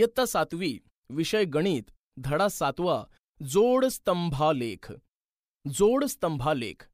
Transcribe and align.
इयत्ता 0.00 0.26
सातवी 0.26 0.78
विषय 1.10 1.44
गणित 1.44 1.82
धडा 2.18 2.48
सातवा 2.48 3.04
जोड 3.46 3.84
स्तंभालेख. 3.84 4.92
जोड 5.72 6.04
स्तंभालेख. 6.04 6.88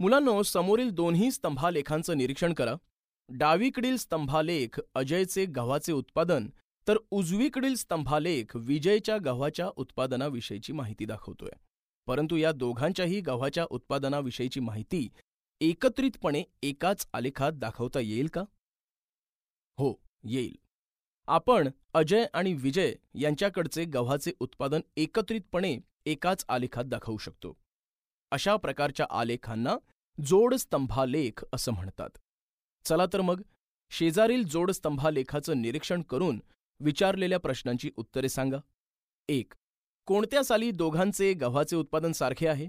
मुलांनो 0.00 0.42
समोरील 0.42 0.90
दोन्ही 0.90 1.30
स्तंभालेखांचं 1.30 2.18
निरीक्षण 2.18 2.52
करा. 2.52 2.74
डावीकडील 3.28 3.96
स्तंभालेख 3.96 4.80
अजयचे 4.94 5.44
गव्हाचे 5.44 5.92
उत्पादन 5.92 6.48
तर 6.88 6.96
उजवीकडील 7.10 7.74
स्तंभालेख 7.74 8.56
विजयच्या 8.56 9.18
गव्हाच्या 9.24 9.70
उत्पादनाविषयीची 9.76 10.72
माहिती 10.72 11.04
दाखवतोय. 11.04 11.50
परंतु 12.06 12.36
या 12.36 12.52
दोघांच्याही 12.52 13.20
गव्हाच्या 13.20 13.66
उत्पादनाविषयीची 13.70 14.60
माहिती 14.60 15.08
एकत्रितपणे 15.60 16.42
एकाच 16.62 17.06
आलेखात 17.12 17.52
दाखवता 17.52 18.00
येईल 18.00 18.26
का? 18.26 18.40
हो 19.78 20.00
येईल. 20.24 20.58
आपण 21.30 21.68
अजय 21.94 22.26
आणि 22.34 22.54
विजय 22.54 22.94
यांच्याकडचे 23.14 23.84
गव्हाचे 23.84 24.32
उत्पादन 24.40 24.80
एकत्रितपणे 24.96 25.78
एकाच 26.06 26.44
आलेखात 26.48 26.84
दाखवू 26.84 27.18
शकतो. 27.18 27.56
अशा 28.30 28.56
प्रकारच्या 28.56 29.06
आलेखांना 29.10 29.76
जोडस्तंभालेख 30.24 31.44
असं 31.52 31.72
म्हणतात. 31.72 32.10
चला 32.84 33.06
तर 33.12 33.20
मग 33.20 33.42
शेजारील 33.90 34.42
जोडस्तंभालेखाचं 34.42 35.62
निरीक्षण 35.62 36.02
करून 36.02 36.42
विचारलेल्या 36.80 37.38
प्रश्नांची 37.38 37.90
उत्तरे 37.96 38.28
सांगा. 38.28 38.58
एक 39.28 39.52
कोणत्या 40.06 40.44
साली 40.44 40.70
दोघांचे 40.70 41.32
गव्हाचे 41.32 41.76
उत्पादन 41.76 42.12
सारखे 42.12 42.48
आहे? 42.48 42.68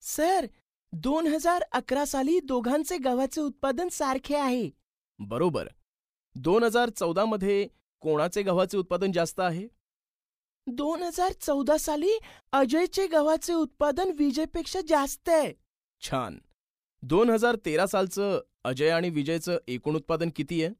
सर 0.00 0.46
दोन 0.92 1.26
हजार 1.26 1.62
अकरा 1.62 2.04
साली 2.04 2.40
दोघांचे 2.40 2.98
गव्हाचे 2.98 3.40
उत्पादन 3.40 3.88
सारखे 3.88 4.36
आहे. 4.36 4.70
बरोबर. 5.18 5.68
दोन 6.36 6.62
हजार 6.62 6.90
चौदामध्ये 6.90 7.68
कोणाचे 8.00 8.42
गव्हाचे 8.42 8.78
उत्पादन 8.78 9.12
जास्त 9.12 9.40
आहे? 9.40 9.68
दोन 10.66 11.02
हजार 11.02 11.32
चौदा 11.32 11.76
साली 11.76 12.18
अजयचे 12.52 13.06
गव्हाचे 13.06 13.52
उत्पादन 13.52 14.10
विजयपेक्षा 14.18 14.80
जास्त 14.88 15.28
आहे. 15.28 15.52
छान. 16.00 16.38
दोन 17.02 17.30
हजार 17.30 17.56
तेरा 17.56 17.86
सालचं 17.86 18.40
अजय 18.64 18.90
आणि 18.90 19.10
विजयचं 19.10 19.58
एकूण 19.68 19.96
उत्पादन 19.96 20.30
किती 20.36 20.64
आहे? 20.64 20.74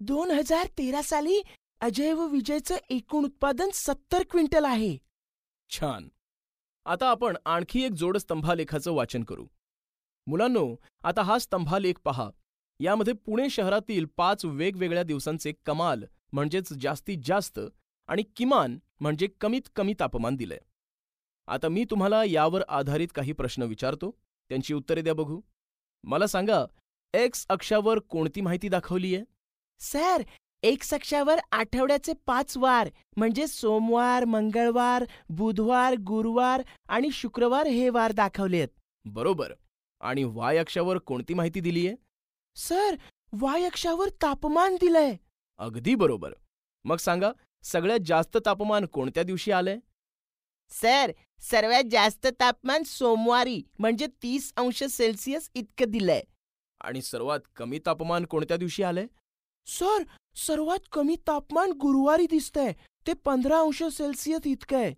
दोन 0.00 0.30
हजार 0.30 0.66
तेरा 0.66 1.02
साली 1.02 1.42
अजय 1.80 2.12
व 2.12 2.26
विजयचं 2.26 2.76
एकूण 2.90 3.24
उत्पादन 3.24 3.68
सत्तर 3.74 4.22
क्विंटल 4.30 4.64
आहे. 4.64 4.98
छान. 5.70 6.08
आता 6.86 7.10
आपण 7.10 7.36
आणखी 7.44 7.84
एक 7.84 7.92
जोड 7.92 8.16
स्तंभालेखाचं 8.16 8.92
वाचन 8.92 9.24
करू. 9.24 9.46
मुलांनो 10.26 10.76
आता 11.02 11.22
हा 11.22 11.38
स्तंभालेख 11.38 11.94
पहा. 12.04 12.30
यामध्ये 12.80 13.14
पुणे 13.14 13.48
शहरातील 13.48 14.06
पाच 14.16 14.44
वेगवेगळ्या 14.44 15.02
दिवसांचे 15.02 15.52
कमाल 15.66 16.04
म्हणजेच 16.32 16.72
जास्तीत 16.72 17.18
जास्त 17.24 17.60
आणि 18.06 18.22
किमान 18.36 18.78
म्हणजे 19.00 19.28
कमीत 19.40 19.62
कमी 19.76 19.94
तापमान 20.00 20.36
दिलंय. 20.36 20.58
आता 21.46 21.68
मी 21.68 21.84
तुम्हाला 21.84 22.24
यावर 22.24 22.62
आधारित 22.68 23.08
काही 23.14 23.32
प्रश्न 23.32 23.62
विचारतो. 23.62 24.10
त्यांची 24.48 24.74
उत्तरे 24.74 25.02
द्या 25.02 25.14
बघू. 25.14 25.40
मला 26.04 26.26
सांगा 26.26 26.64
एक्स 27.14 27.46
अक्षावर 27.48 27.98
कोणती 27.98 28.40
माहिती 28.40 28.68
दाखवलीय? 28.68 29.22
सर 29.78 30.22
एक 30.62 30.82
अक्षावर 30.92 31.36
आठवड्याचे 31.52 32.12
पाच 32.26 32.56
वार 32.56 32.88
म्हणजे 33.16 33.46
सोमवार 33.46 34.24
मंगळवार 34.24 35.04
बुधवार 35.28 35.94
गुरुवार 35.94 36.62
आणि 36.88 37.10
शुक्रवार 37.12 37.66
हे 37.66 37.88
वार 37.88 38.12
दाखवलेत. 38.12 38.68
बरोबर. 39.04 39.52
आणि 40.00 40.24
वाय 40.24 40.56
अक्षावर 40.56 40.98
कोणती 40.98 41.34
माहिती 41.34 41.60
दिलीय? 41.60 41.94
सर 42.56 42.96
वाय 43.32 43.64
अक्षावर 43.64 44.08
तापमान 44.08 44.76
दिलंय. 44.80 45.16
अगदी 45.58 45.94
बरोबर. 45.94 46.32
मग 46.84 46.96
सांगा 46.96 47.30
सगळ्यात 47.62 47.98
जास्त 48.06 48.36
तापमान 48.46 48.86
कोणत्या 48.86 49.22
दिवशी 49.22 49.50
आलंय? 49.50 49.78
सर 50.70 51.12
सर्वात 51.40 51.84
जास्त 51.90 52.26
तापमान 52.40 52.82
सोमवारी 52.82 53.62
म्हणजे 53.78 54.06
तीस 54.22 54.52
अंश 54.56 54.84
सेल्सिअस 54.84 55.50
इतकं 55.54 55.90
दिलंय. 55.90 56.22
आणि 56.80 57.02
सर्वात 57.02 57.40
कमी 57.56 57.78
तापमान 57.86 58.24
कोणत्या 58.24 58.56
दिवशी 58.56 58.82
आलंय? 58.82 59.06
सर 59.66 60.02
सर्वात 60.36 60.78
कमी 60.92 61.16
तापमान 61.26 61.70
गुरुवारी 61.70 62.26
दिसतंय. 62.30 62.72
ते 63.06 63.12
पंधरा 63.12 63.60
अंश 63.60 63.82
सेल्सिअस 63.82 64.46
इतकं 64.46 64.76
आहे. 64.76 64.94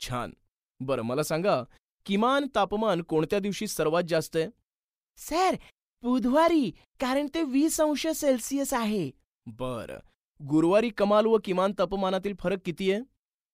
छान. 0.00 0.32
बरं 0.80 1.02
मला 1.02 1.22
सांगा 1.22 1.62
किमान 2.06 2.46
तापमान 2.54 3.02
कोणत्या 3.02 3.38
दिवशी 3.38 3.66
सर्वात 3.66 4.02
जास्त 4.08 4.36
आहे? 4.36 4.46
सर 5.16 5.56
बुधवारी 6.04 6.70
कारण 7.00 7.26
ते 7.34 7.42
वीस 7.42 7.80
अंश 7.80 8.06
सेल्सिअस 8.06 8.72
आहे. 8.74 9.10
बरं. 9.46 10.00
गुरुवारी 10.40 10.88
कमाल 10.90 11.26
व 11.26 11.38
किमान 11.44 11.72
तापमानातील 11.78 12.34
फरक 12.40 12.58
किती 12.64 12.90
आहे? 12.92 13.00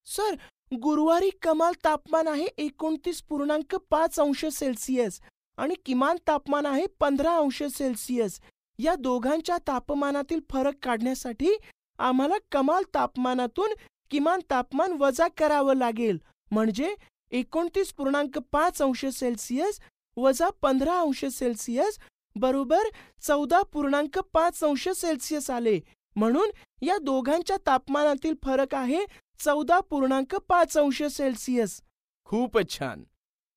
सर 0.06 0.34
गुरुवारी 0.82 1.30
कमाल 1.42 1.72
तापमान 1.84 2.28
आहे 2.28 2.46
एकोणतीस 2.58 3.22
पूर्णांक 3.22 3.74
पाच 3.90 4.18
अंश 4.20 4.44
सेल्सिअस 4.52 5.20
आणि 5.58 5.74
किमान 5.86 6.16
तापमान 6.26 6.66
आहे 6.66 6.86
पंधरा 7.00 7.36
अंश 7.36 7.62
सेल्सिअस. 7.62 8.40
या 8.78 8.94
दोघांच्या 8.94 9.58
तापमानातील 9.66 10.40
फरक 10.50 10.74
काढण्यासाठी 10.82 11.56
आम्हाला 11.98 12.34
कमाल 12.52 12.82
तापमानातून 12.94 13.74
किमान 14.10 14.40
तापमान 14.50 14.92
वजा 14.92 15.28
करावं 15.28 15.76
लागेल. 15.76 16.18
म्हणजे 16.50 16.94
एकोणतीस 17.30 17.92
पूर्णांक 17.92 18.38
पाच 18.52 18.82
अंश 18.82 19.06
सेल्सिअस 19.06 19.80
वजा 20.16 20.48
पंधरा 20.62 21.00
अंश 21.00 21.24
सेल्सिअस 21.24 21.98
बरोबर 22.36 22.82
चौदा 23.22 23.62
पूर्णांक 23.62 24.18
पाच 24.18 24.64
अंश 24.64 24.88
सेल्सिअस 24.88 25.50
आले. 25.50 25.80
म्हणून 26.16 26.50
या 26.82 26.98
दोघांच्या 26.98 27.56
तापमानातील 27.66 28.34
फरक 28.44 28.74
आहे 28.74 29.04
चौदा 29.38 29.80
पूर्णांक 29.80 30.34
पाच 30.34 30.78
अंश 30.78 31.02
सेल्सिअस. 31.02 31.80
खूपच 32.24 32.78
छान. 32.78 33.04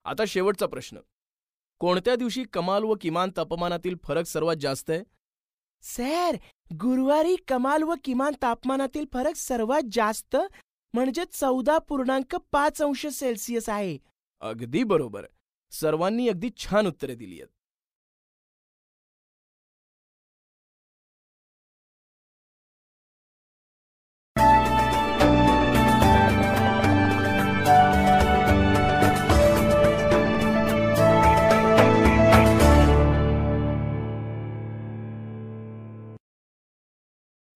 आता 0.06 0.24
शेवटचा 0.28 0.66
प्रश्न. 0.66 0.98
कोणत्या 1.80 2.16
दिवशी 2.16 2.44
कमाल 2.44 2.84
व 2.84 2.96
किमान 3.02 3.32
तापमानातील 3.38 3.96
फरक 4.04 4.26
सर्वात 4.26 4.56
जास्त 4.56 4.90
आहे? 4.90 5.04
सर 5.82 6.36
गुरुवारी 6.74 7.36
कमाल 7.48 7.84
व 7.84 7.94
किमान 8.04 8.34
तापमानातील 8.42 9.06
फरक 9.14 9.36
सर्वात 9.36 9.82
जास्त 9.92 10.36
म्हणजे 10.94 11.24
चौदा 11.32 11.78
पूर्णांक 11.78 12.36
पाच 12.52 12.82
अंश 12.82 13.08
सेल्सिअस 13.08 13.70
आहे. 13.70 13.98
अगदी 14.42 14.84
बरोबर. 14.84 15.26
सर्वांनी 15.72 16.30
अगदी 16.30 16.50
छान 16.58 16.88
उत्तरे 16.88 17.16
दिली 17.16 17.42
आहेत. 17.42 17.53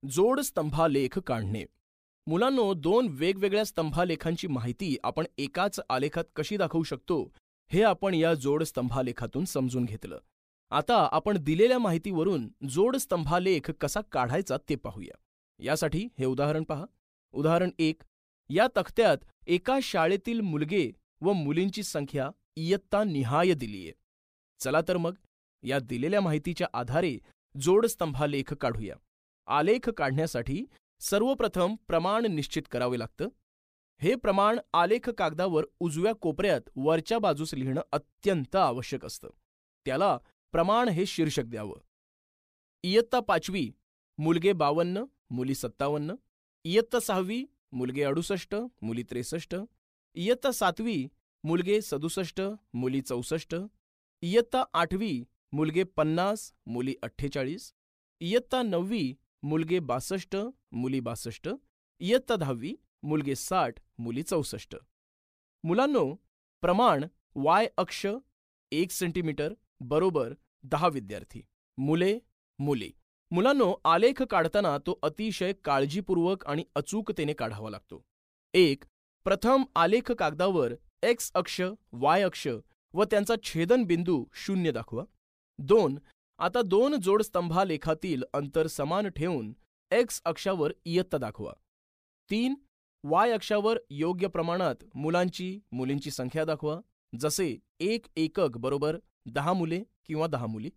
जोड 0.03 0.39
स्तंभालेख 0.39 1.19
काढणे. 1.19 1.65
मुलांनो 2.27 2.73
दोन 2.73 3.07
वेगवेगळ्या 3.09 3.65
स्तंभालेखांची 3.65 4.47
माहिती 4.47 4.97
आपण 5.03 5.25
एकाच 5.37 5.79
आलेखात 5.89 6.23
कशी 6.35 6.57
दाखवू 6.57 6.83
शकतो 6.83 7.33
हे 7.71 7.81
आपण 7.83 8.13
या 8.13 8.33
जोड 8.33 8.63
स्तंभालेखातून 8.63 9.45
समजून 9.45 9.85
घेतलं. 9.85 10.19
आता 10.69 11.09
आपण 11.11 11.37
दिलेल्या 11.43 11.79
माहितीवरून 11.79 12.47
जोड 12.69 12.95
स्तंभालेख 12.95 13.71
कसा 13.71 14.01
काढायचा 14.01 14.57
ते 14.69 14.75
पाहूया. 14.75 15.17
यासाठी 15.59 16.07
हे 16.19 16.25
उदाहरण 16.25 16.63
पहा. 16.63 16.85
उदाहरण 17.31 17.69
एक 17.79 18.01
या 18.49 18.67
तक्त्यात 18.77 19.17
एका 19.47 19.79
शाळेतील 19.83 20.41
मुलगे 20.41 20.91
व 21.21 21.33
मुलींची 21.33 21.83
संख्या 21.83 22.29
इयत्ता 22.55 23.03
निहाय 23.03 23.53
दिलीये. 23.53 23.93
चला 24.59 24.81
तर 24.87 24.97
मग 24.97 25.15
या 25.63 25.79
दिलेल्या 25.79 26.21
माहितीच्या 26.21 26.67
आधारे 26.73 27.17
जोड 27.61 27.85
स्तंभालेख 27.85 28.53
काढूया. 28.53 28.95
आलेख 29.47 29.89
काढण्यासाठी 29.89 30.65
सर्वप्रथम 30.99 31.75
प्रमाण 31.87 32.25
निश्चित 32.25 32.63
करावे 32.71 32.99
लागतं. 32.99 33.29
हे 34.01 34.15
प्रमाण 34.15 34.59
आलेख 34.73 35.09
कागदावर 35.09 35.65
उजव्या 35.79 36.13
कोपऱ्यात 36.13 36.61
वरच्या 36.75 37.19
बाजूस 37.19 37.53
लिहिणं 37.53 37.81
अत्यंत 37.91 38.55
आवश्यक 38.55 39.05
असतं. 39.05 39.29
त्याला 39.85 40.17
प्रमाण 40.51 40.89
हे 40.89 41.05
शीर्षक 41.05 41.43
द्यावं. 41.43 41.75
इयत्ता 42.83 43.19
पाचवी 43.19 43.71
मुलगे 44.17 44.53
बावन्न 44.53 45.03
मुली 45.29 45.55
सत्तावन्न. 45.55 46.15
इयत्ता 46.63 46.99
सहावी 46.99 47.45
मुलगे 47.71 48.03
अडुसष्ट 48.03 48.55
मुली 48.81 49.03
त्रेसष्ट. 49.03 49.55
इयत्ता 50.15 50.51
सातवी 50.51 51.07
मुलगे 51.43 51.81
सदुसष्ट 51.81 52.41
मुली 52.73 53.01
चौसष्ट. 53.01 53.55
इयत्ता 54.21 54.63
आठवी 54.73 55.23
मुलगे 55.51 55.83
पन्नास 55.83 56.53
मुली 56.65 56.95
अठ्ठेचाळीस. 57.03 57.73
इयत्ता 58.19 58.61
नववी 58.61 59.15
मुलगे 59.43 59.79
बासष्ट 59.79 60.35
मुली 60.71 60.99
बासष्ट 60.99 61.49
इयत्ता 61.99 62.35
दहावी 62.35 62.75
मुलगे 63.03 63.35
साठ 63.35 63.79
मुली 63.99 64.23
चौसष्ट. 64.23 64.75
मुलांनो 65.63 66.15
प्रमाण 66.61 67.05
वाय 67.35 67.67
अक्ष 67.77 68.05
एक 68.71 68.91
सेंटीमीटर 68.91 69.53
बरोबर 69.81 70.33
दहा 70.63 70.87
विद्यार्थी. 70.87 71.41
मुले 71.77 72.19
मुली. 72.59 72.91
मुलांनो 73.31 73.75
आलेख 73.85 74.21
काढताना 74.21 74.77
तो 74.77 74.99
अतिशय 75.03 75.53
काळजीपूर्वक 75.53 76.45
आणि 76.45 76.63
अचूकतेने 76.75 77.33
काढावा 77.33 77.69
लागतो. 77.69 78.01
एक 78.53 78.83
प्रथम 79.23 79.63
आलेख 79.75 80.11
कागदावर 80.11 80.73
एक्स 81.03 81.31
अक्ष 81.35 81.61
वाय 81.91 82.21
अक्ष 82.21 82.47
व 82.93 83.03
त्यांचा 83.03 83.35
छेदनबिंदू 83.43 84.25
शून्य 84.33 84.71
दाखवा. 84.71 85.03
दोन 85.59 85.99
आता 86.39 86.61
दोन 86.61 86.95
जोडस्तंभालेखातील 86.95 88.23
अंतर 88.33 88.67
समान 88.67 89.07
ठेवून 89.07 89.53
एक्स 89.91 90.21
अक्षावर 90.25 90.71
इयत्ता 90.85 91.17
दाखवा. 91.17 91.53
तीन 92.29 92.55
वाय 93.03 93.31
अक्षावर 93.31 93.77
योग्य 93.89 94.27
प्रमाणात 94.27 94.83
मुलांची 94.95 95.59
मुलींची 95.71 96.11
संख्या 96.11 96.45
दाखवा. 96.45 96.79
जसे 97.13 97.57
एक 97.79 98.05
एकक 98.15 98.57
बरोबर 98.57 98.97
दहा 99.25 99.53
मुले 99.53 99.83
किंवा 100.05 100.27
दहा 100.27 100.45
मुली. 100.45 100.69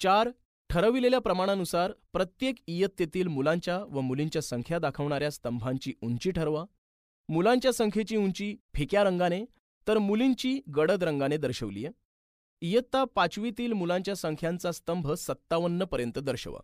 चार 0.00 0.30
ठरविलेल्या 0.70 1.18
प्रमाणानुसार 1.18 1.92
प्रत्येक 2.12 2.56
इयत्तेतील 2.66 3.26
मुलांच्या 3.26 3.78
व 3.78 4.00
मुलींच्या 4.00 4.42
संख्या 4.42 4.78
दाखवणाऱ्या 4.78 5.30
स्तंभांची 5.30 5.92
उंची 6.02 6.30
ठरवा. 6.30 6.64
मुलांच्या 7.28 7.72
संख्येची 7.72 8.16
उंची 8.16 8.56
फिक्या 8.74 9.04
रंगाने 9.04 9.44
तर 9.88 9.98
मुलींची 9.98 10.60
गडद 10.76 11.04
रंगाने 11.04 11.36
दर्शवली 11.36 11.84
आहे 11.84 12.03
इयत्ता 12.64 13.02
पाचवीतील 13.04 13.72
मुलांच्या 13.72 14.14
संख्यांचा 14.16 14.70
स्तंभ 14.72 15.10
सत्तावन्न 15.12 15.84
पर्यंत 15.84 16.18
दर्शवा. 16.18 16.60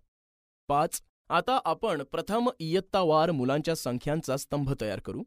पाच 0.69 1.01
आता 1.29 1.59
आपण 1.65 2.03
प्रथम 2.03 2.49
इयत्तावार 2.59 3.31
मुलांच्या 3.31 3.75
संख्यांचा 3.77 4.37
स्तंभ 4.37 4.73
तयार 4.81 5.01
करू 5.01 5.23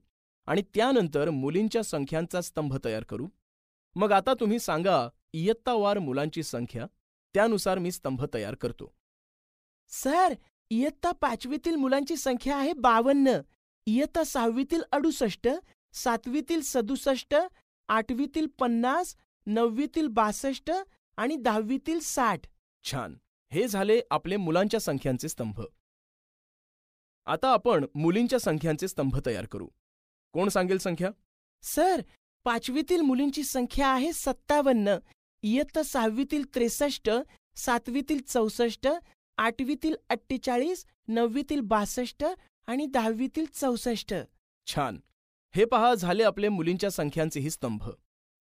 आणि 0.47 0.61
त्यानंतर 0.73 1.29
मुलींच्या 1.29 1.83
संख्यांचा 1.83 2.41
स्तंभ 2.41 2.75
तयार 2.85 3.03
करू. 3.03 3.27
मग 3.95 4.11
आता 4.11 4.33
तुम्ही 4.39 4.59
सांगा 4.59 4.97
इयत्तावार 5.33 5.99
मुलांची 5.99 6.43
संख्या 6.43 6.85
त्यानुसार 7.35 7.79
मी 7.79 7.91
स्तंभ 7.91 8.23
तयार 8.33 8.55
करतो. 8.55 8.91
सर 9.91 10.33
इयत्ता 10.71 11.11
पाचवीतील 11.11 11.75
मुलांची 11.75 12.15
संख्या 12.15 12.55
आहे 12.57 12.73
बावन्न. 12.73 13.39
इयत्ता 13.87 14.23
सहावीतील 14.23 14.81
अडुसष्ट 14.91 15.47
सातवीतील 15.93 16.61
सदुसष्ट 16.63 17.35
आठवीतील 17.89 18.47
पन्नास 18.59 19.15
नववीतील 19.45 20.07
बासष्ट 20.07 20.71
आणि 21.17 21.35
दहावीतील 21.35 21.99
साठ. 21.99 22.39
छान. 22.83 23.15
हे 23.51 23.67
झाले 23.67 24.01
आपले 24.11 24.37
मुलांच्या 24.37 24.79
संख्यांचे 24.79 25.29
स्तंभ. 25.29 25.61
आता 27.25 27.51
आपण 27.51 27.85
मुलींच्या 27.95 28.39
संख्यांचे 28.39 28.87
स्तंभ 28.87 29.17
तयार 29.25 29.45
करू. 29.45 29.67
कोण 30.33 30.49
सांगेल 30.49 30.77
संख्या? 30.77 31.09
सर 31.63 32.01
पाचवीतील 32.43 33.01
मुलींची 33.01 33.43
संख्या 33.43 33.87
आहे 33.87 34.13
सत्तावन्न. 34.13 34.97
इयत्ता 35.43 35.83
सहावीतील 35.83 36.43
त्रेसष्ट 36.55 37.09
सातवीतील 37.55 38.21
चौसष्ट 38.21 38.87
आठवीतील 39.37 39.95
अठ्ठेचाळीस 40.09 40.85
नववीतील 41.07 41.59
बासष्ट 41.59 42.25
आणि 42.67 42.85
दहावीतील 42.85 43.45
चौसष्ट. 43.53 44.13
छान. 44.67 44.99
हे 45.55 45.65
पहा 45.65 45.93
झाले 45.95 46.23
आपले 46.23 46.49
मुलींच्या 46.49 46.91
संख्यांचेही 46.91 47.49
स्तंभ. 47.49 47.89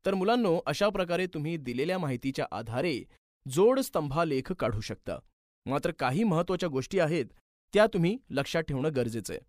तर 0.06 0.14
मुलांनो 0.14 0.60
अशा 0.66 0.88
प्रकारे 0.88 1.26
तुम्ही 1.26 1.56
दिलेल्या 1.56 1.98
माहितीच्या 1.98 2.46
आधारे 2.52 3.04
जोडस्तंभालेख 3.50 4.52
काढू 4.52 4.80
शकता. 4.80 5.18
मात्र 5.66 5.90
काही 5.90 6.24
महत्त्वाच्या 6.24 6.68
गोष्टी 6.68 6.98
आहेत 6.98 7.26
त्या 7.74 7.86
तुम्ही 7.86 8.18
लक्षात 8.30 8.62
ठेवणं 8.62 8.90
गरजेचं 8.96 9.34
आहे. 9.34 9.40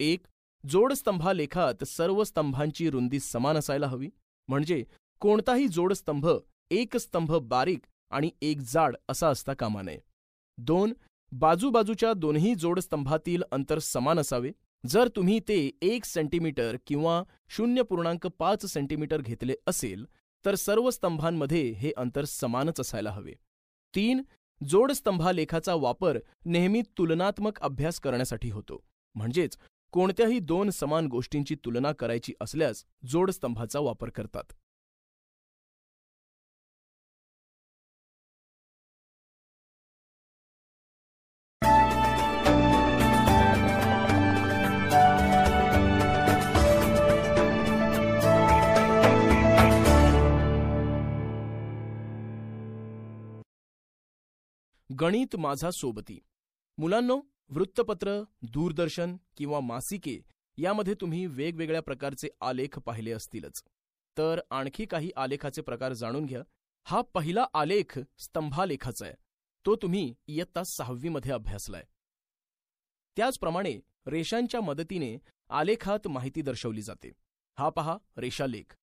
एक 0.00 0.26
जोडस्तंभालेखात 0.68 1.84
सर्व 1.84 2.24
स्तंभांची 2.24 2.90
रुंदी 2.90 3.20
समान 3.20 3.56
असायला 3.56 3.86
हवी. 3.86 4.10
म्हणजे 4.48 4.84
कोणताही 5.20 5.68
जोडस्तंभ 5.68 6.28
एक 6.70 6.96
स्तंभ 6.96 7.34
बारीक 7.34 7.80
आणि 8.10 8.30
एक 8.42 8.60
जाड 8.60 8.96
असा 9.08 9.28
असता 9.28 9.54
कामा 9.54 9.82
नये. 9.82 9.98
दोन 10.58 10.92
बाजूबाजूच्या 11.32 12.12
दोन्ही 12.12 12.54
जोडस्तंभातील 12.54 13.42
अंतर 13.52 13.78
समान 13.78 14.18
असावे. 14.18 14.52
जर 14.84 15.08
तुम्ही 15.08 15.38
ते 15.40 15.70
एक 15.82 16.04
सेंटीमीटर 16.04 16.76
किंवा 16.86 17.22
शून्य 17.48 17.82
पूर्णांक 17.82 18.26
पाच 18.26 18.66
सेंटीमीटर 18.66 19.20
घेतले 19.20 19.54
असेल 19.66 20.04
तर 20.44 20.54
सर्व 20.54 20.90
स्तंभांमध्ये 20.90 21.70
हे 21.72 21.92
अंतर 21.96 22.24
समानच 22.24 22.80
असायला 22.80 23.10
हवे. 23.10 23.32
तीन 23.94 24.22
जोडस्तंभालेखाचा 24.60 25.74
वापर 25.74 26.18
नेहमी 26.44 26.82
तुलनात्मक 26.98 27.58
अभ्यास 27.60 28.00
करण्यासाठी 28.00 28.50
होतो. 28.50 28.82
म्हणजेच 29.14 29.56
कोणत्याही 29.92 30.38
दोन 30.38 30.70
समान 30.70 31.06
गोष्टींची 31.06 31.54
तुलना 31.54 31.92
करायची 31.92 32.32
असल्यास 32.40 32.84
जोडस्तंभाचा 33.06 33.80
वापर 33.80 34.10
करतात. 34.10 34.52
गणित 55.00 55.36
माझा 55.36 55.70
सोबती. 55.70 56.18
मुलांनो 56.78 57.20
वृत्तपत्र 57.48 58.22
दूरदर्शन 58.42 59.16
किंवा 59.36 59.60
मासिके 59.60 60.20
यामध्ये 60.56 60.94
तुम्ही 60.94 61.26
वेगवेगळ्या 61.26 61.82
प्रकारचे 61.82 62.28
आलेख 62.40 62.78
पाहिले 62.78 63.12
असतीलच. 63.12 63.62
तर 64.18 64.40
आणखी 64.50 64.84
काही 64.84 65.10
आलेखाचे 65.16 65.62
प्रकार 65.62 65.92
जाणून 65.92 66.26
घ्या. 66.26 66.42
हा 66.84 67.00
पहिला 67.14 67.46
आलेख 67.54 67.98
स्तंभालेखाचा 68.18 69.06
आहे. 69.06 69.14
तो 69.66 69.76
तुम्ही 69.76 70.14
इयत्ता 70.26 70.62
सहावीमध्ये 70.64 71.32
अभ्यासलाय. 71.32 71.84
त्याचप्रमाणे 73.16 73.80
रेषांच्या 74.06 74.60
मदतीने 74.60 75.18
आलेखात 75.50 76.08
माहिती 76.08 76.42
दर्शवली 76.42 76.82
जाते. 76.82 77.12
हा 77.58 77.68
पहा 77.68 77.98
रेषालेख. 78.16 78.76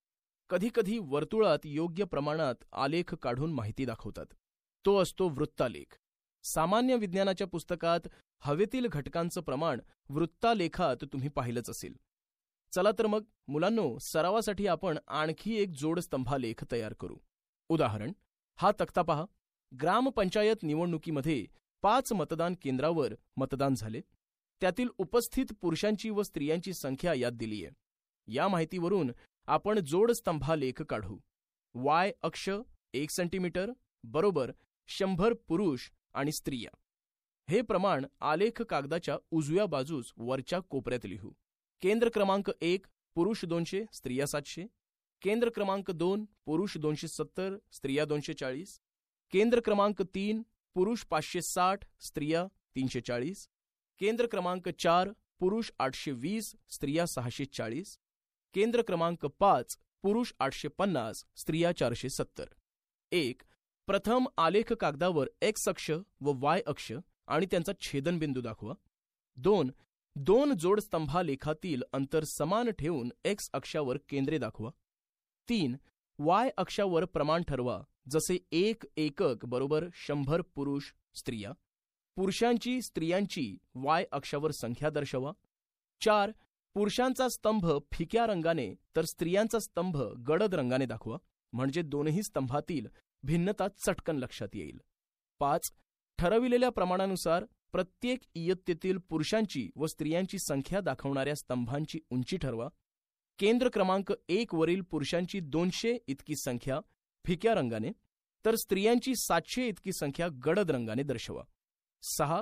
कधीकधी 0.50 1.00
वर्तुळात 1.02 1.60
योग्य 1.64 2.04
प्रमाणात 2.04 2.56
आलेख 2.72 3.14
काढून 3.14 3.54
माहिती 3.54 3.86
दाखवतात. 3.86 4.26
तो 4.86 4.98
असतो 4.98 5.30
वृत्तालेख. 5.30 6.00
सामान्य 6.44 6.96
विज्ञानाच्या 6.96 7.48
पुस्तकात 7.48 8.08
हवेतील 8.40 8.88
घटकांचं 8.88 9.42
प्रमाण 9.42 9.80
वृत्तालेखात 10.10 10.98
तुम्ही 11.04 11.30
पाहिलंच 11.30 11.70
असेल. 11.70 11.94
चला 12.72 12.92
तर 13.00 13.08
मग 13.08 13.24
मुलांनो 13.48 13.98
सरावासाठी 13.98 14.68
आपण 14.68 14.98
आणखी 15.08 15.56
एक 15.56 15.70
जोडस्तंभालेख 15.70 16.64
तयार 16.72 16.94
करू. 16.94 17.18
उदाहरण 17.70 18.12
हा 18.56 18.72
तक्ता 18.80 19.02
पहा. 19.02 19.26
ग्रामपंचायत 19.82 20.64
निवडणुकीमध्ये 20.64 21.46
पाच 21.82 22.14
मतदान 22.14 22.56
केंद्रावर 22.62 23.14
मतदान 23.38 23.76
झाले. 23.76 24.02
त्यातील 24.62 24.90
उपस्थित 24.98 25.46
पुरुषांची 25.62 26.10
व 26.10 26.24
स्त्रियांची 26.24 26.74
संख्या 26.74 27.14
यात 27.14 27.32
दिलीय 27.32 27.70
या 28.28 28.48
माहितीवरून 28.48 29.12
आपण 29.48 29.80
जोडस्तंभालेख 29.80 30.82
काढू. 30.82 31.18
वाय 31.74 32.12
अक्ष 32.22 32.50
एक 32.94 33.10
सेंटीमीटर 33.10 33.72
बरोबर 34.04 34.52
शंभर 34.88 35.34
पुरुष 35.48 35.90
आणि 36.14 36.32
स्त्रिया. 36.32 36.76
हे 37.50 37.62
प्रमाण 37.62 38.06
आलेख 38.22 38.62
कागदाच्या 38.62 39.18
उजव्या 39.32 39.66
बाजूस 39.66 40.14
वरच्या 40.18 40.60
कोपऱ्यात 40.60 41.06
लिहू. 41.06 41.32
केंद्र 41.82 42.10
क्रमांक 42.10 42.52
एक 42.62 42.86
पुरुष 43.16 43.46
दोनशे 43.46 43.86
स्त्रिया 43.94 44.28
सातशे. 44.28 44.66
केंद्र 45.22 45.50
क्रमांक 45.50 45.92
दोन 45.92 46.26
पुरुष 46.46 46.78
दोनशे 46.78 47.08
सत्तर 47.08 47.58
स्त्रिया 47.72 48.06
दोनशे 48.06 48.34
चाळीस. 48.34 48.80
केंद्र 49.32 49.60
क्रमांक 49.60 50.02
तीन 50.02 50.42
पुरुष 50.74 51.04
पाचशे 51.04 51.42
साठ 51.42 51.80
स्त्रिया 52.02 52.48
तीनशे 52.76 53.02
चाळीस. 53.02 53.48
केंद्र 54.00 54.26
क्रमांक 54.26 54.70
चार 54.70 55.10
पुरुष 55.40 55.72
आठशे 55.80 56.12
वीस 56.12 56.56
स्त्रिया 56.70 57.06
सहाशे 57.06 57.46
चाळीस. 57.46 57.98
केंद्र 58.54 58.82
क्रमांक 58.82 59.26
पाच 59.26 59.78
पुरुष 60.02 60.34
आठशे 60.40 60.68
पन्नास 60.68 61.26
स्त्रिया 61.36 61.72
चारशे 61.72 62.10
सत्तर. 62.10 62.46
एक 63.12 63.42
प्रथम 63.88 64.28
आलेख 64.38 64.74
कागदावर 64.74 65.28
एक्स 65.42 65.70
अक्ष 65.70 65.92
व 66.22 66.32
वाय 66.36 66.62
अक्ष 66.66 66.92
आणि 67.28 67.46
त्यांचा 67.46 67.72
छेदनबिंदू 67.82 68.42
दाखवा. 68.42 68.74
दोन 69.36 69.72
दोन 70.16 70.54
जोड 70.54 70.80
स्तंभालेखातील 70.80 71.84
अंतर 71.94 72.24
समान 72.24 72.70
ठेवून 72.70 73.12
एक्स 73.26 73.50
अक्षावर 73.54 73.98
केंद्रे 74.10 74.38
दाखवा. 74.38 74.70
तीन 75.50 75.76
वाय 76.20 76.50
अक्षावर 76.58 77.06
प्रमाण 77.06 77.44
ठरवा 77.44 77.84
जसे 78.10 78.38
एक 78.52 78.84
एकक 78.98 79.46
बरोबर 79.46 79.86
शंभर 79.94 80.42
पुरुष 80.42 80.84
स्त्रिया. 81.16 81.52
पुरुषांची 82.16 82.82
स्त्रियांची 82.82 83.58
वाय 83.76 84.06
अक्षावर 84.12 84.52
संख्या 84.52 84.90
दर्शवा. 84.90 85.32
चार 86.02 86.32
पुरुषांचा 86.74 87.30
स्तंभ 87.30 87.72
फिक्या 87.92 88.26
रंगाने 88.28 88.76
तर 88.96 89.06
स्त्रियांचा 89.06 89.60
स्तंभ 89.60 89.98
गडद 90.02 90.56
रंगाने 90.56 90.86
दाखवा. 90.86 91.18
म्हणजे 91.54 91.82
दोनही 91.82 92.24
स्तंभातील 92.24 92.88
भिन्नता 93.24 93.68
चटकन 93.68 94.16
लक्षात 94.16 94.48
येईल. 94.54 94.82
पाच 95.40 95.72
ठरविलेल्या 96.18 96.70
प्रमाणानुसार 96.70 97.46
प्रत्येक 97.72 98.20
इयत्तेतील 98.36 98.98
पुरुषांची 98.98 99.70
व 99.76 99.86
स्त्रियांची 99.86 100.40
संख्या 100.40 100.80
दाखवणाऱ्या 100.80 101.36
स्तंभांची 101.36 102.00
उंची 102.10 102.38
ठरवा. 102.38 102.68
केंद्र 103.40 103.70
क्रमांक 103.70 104.14
एक 104.30 104.56
वरील 104.56 104.82
पुरुषांची 104.82 105.40
दोनशे 105.40 105.98
इतकी 106.08 106.36
संख्या 106.36 106.80
फिक्या 107.26 107.54
रंगाने 107.54 107.90
तर 108.46 108.56
स्त्रियांची 108.56 109.16
सातशे 109.16 109.68
इतकी 109.68 109.92
संख्या 109.92 110.28
गडद 110.46 110.72
रंगाने 110.72 111.04
दर्शवा. 111.04 111.44
सहा 112.02 112.42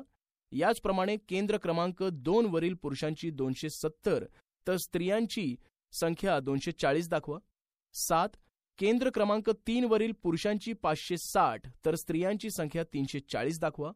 याचप्रमाणे 0.52 1.18
केंद्र 1.18 1.58
क्रमांक 1.58 2.04
दोन 2.04 2.46
वरील 2.46 2.74
पुरुषांची 2.74 3.30
दोनशे 3.30 3.70
सत्तर 3.70 4.26
तर 4.68 4.78
स्त्रियांची 4.78 5.56
संख्या 5.92 6.40
दोनशे 6.40 6.72
चाळीस 6.72 7.10
दाखवा. 7.10 7.40
सात 7.94 8.30
केंद्र 8.82 9.10
क्रमांक 9.10 9.50
तीन 9.50 9.84
वरील 9.84 10.12
पुरुषांची 10.24 10.74
पाचशे 10.74 11.18
साठ 11.18 11.62
तर 11.86 11.96
स्त्रियांची 11.96 12.50
संख्या 12.50 12.84
तीनशे 12.84 13.20
चाळीस 13.20 13.60
दाखवा. 13.60 13.92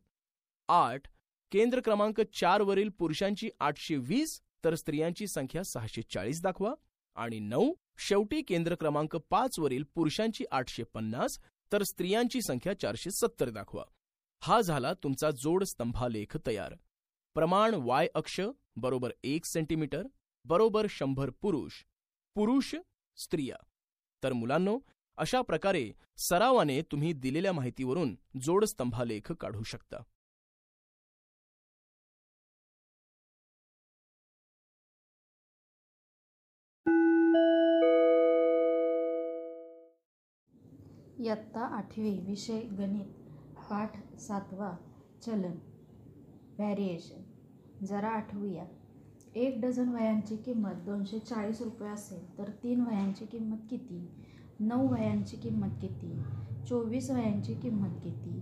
आठ 0.68 1.02
केंद्र 1.52 1.80
क्रमांक 1.80 2.22
चार 2.22 2.62
वरील 2.62 2.90
पुरुषांची 2.90 3.50
आठशे 3.60 3.96
वीस 3.96 4.42
तर 4.64 4.76
स्त्रियांची 4.76 5.28
संख्या 5.28 5.64
सहाशे 5.64 6.02
चाळीस 6.02 6.42
दाखवा. 6.42 6.74
आणि 7.16 7.40
नऊ 7.40 7.74
शेवटी 7.98 8.42
केंद्र 8.42 8.76
क्रमांक 8.76 9.16
पाच 9.16 9.60
वरील 9.60 9.84
पुरुषांची 9.96 10.44
आठशे 10.52 10.84
पन्नास 10.84 11.40
तर 11.74 11.84
स्त्रियांची 11.84 12.42
संख्या 12.42 12.80
चारशे 12.80 13.12
सत्तर 13.12 13.50
दाखवा. 13.50 13.84
हा 14.42 14.62
झाला 14.62 14.94
तुमचा 14.94 15.32
जोड 15.32 15.64
स्तंभालेख 15.64 16.38
तयार. 16.48 16.74
प्रमाण 17.34 17.74
वाय 17.74 18.08
अक्ष 18.16 18.40
बरोबर 18.76 19.12
एक 19.24 19.46
सेंटीमीटर 19.46 20.04
बरोबर 20.46 20.88
शंभर 20.90 21.30
पुरुष. 21.30 21.72
पुरुष 22.36 22.76
स्त्रिया. 23.18 23.56
तर 24.24 24.34
मुलांनो 24.34 24.80
अशा 25.18 25.42
प्रकारे 25.42 25.92
सरावाने 26.18 26.82
तुम्ही 26.82 27.14
दिलेल्या 27.14 27.54
माहितीवरून 27.54 28.16
जोडस्तंभालेख 28.42 29.32
काढू 29.32 29.64
शकता. 29.64 30.04
इयत्ता 41.20 41.62
आठवी 41.78 42.20
विषय 42.20 42.60
गणित 42.62 43.14
पाठ 43.60 44.18
सातवा 44.18 44.76
चलन 45.26 45.58
व्हॅरिएशन 46.58 47.86
जरा 47.86 48.10
आठवूया. 48.10 48.66
एक 49.36 49.60
डझन 49.62 49.90
वह्यांची 49.90 50.36
किंमत 50.36 50.76
दोनशे 50.86 51.20
चाळीस 51.20 51.62
रुपये 51.62 51.88
असेल 51.90 52.38
तर 52.38 52.50
तीन 52.64 52.82
वह्यांची 52.82 53.26
किंमत 53.26 53.58
किती? 53.70 54.08
नऊ 54.60 54.88
वह्यांची 54.88 55.38
किंमत 55.38 55.70
किती? 55.82 56.12
चोवीस 56.70 57.10
वह्यांची 57.12 57.54
किंमत 57.54 57.98
किती? 58.04 58.40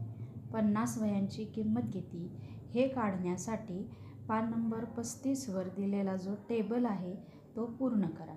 पन्नास 0.54 0.98
वह्यांची 0.98 1.46
किंमत 1.46 1.90
किती? 1.94 2.28
हे 2.74 2.88
काढण्यासाठी 2.88 3.82
पान 4.28 4.50
नंबर 4.50 4.84
पस्तीसवर 4.84 5.68
दिलेला 5.68 6.16
जो 6.16 6.36
टेबल 6.50 6.86
आहे 6.86 7.16
तो 7.56 7.66
पूर्ण 7.80 8.08
करा. 8.10 8.36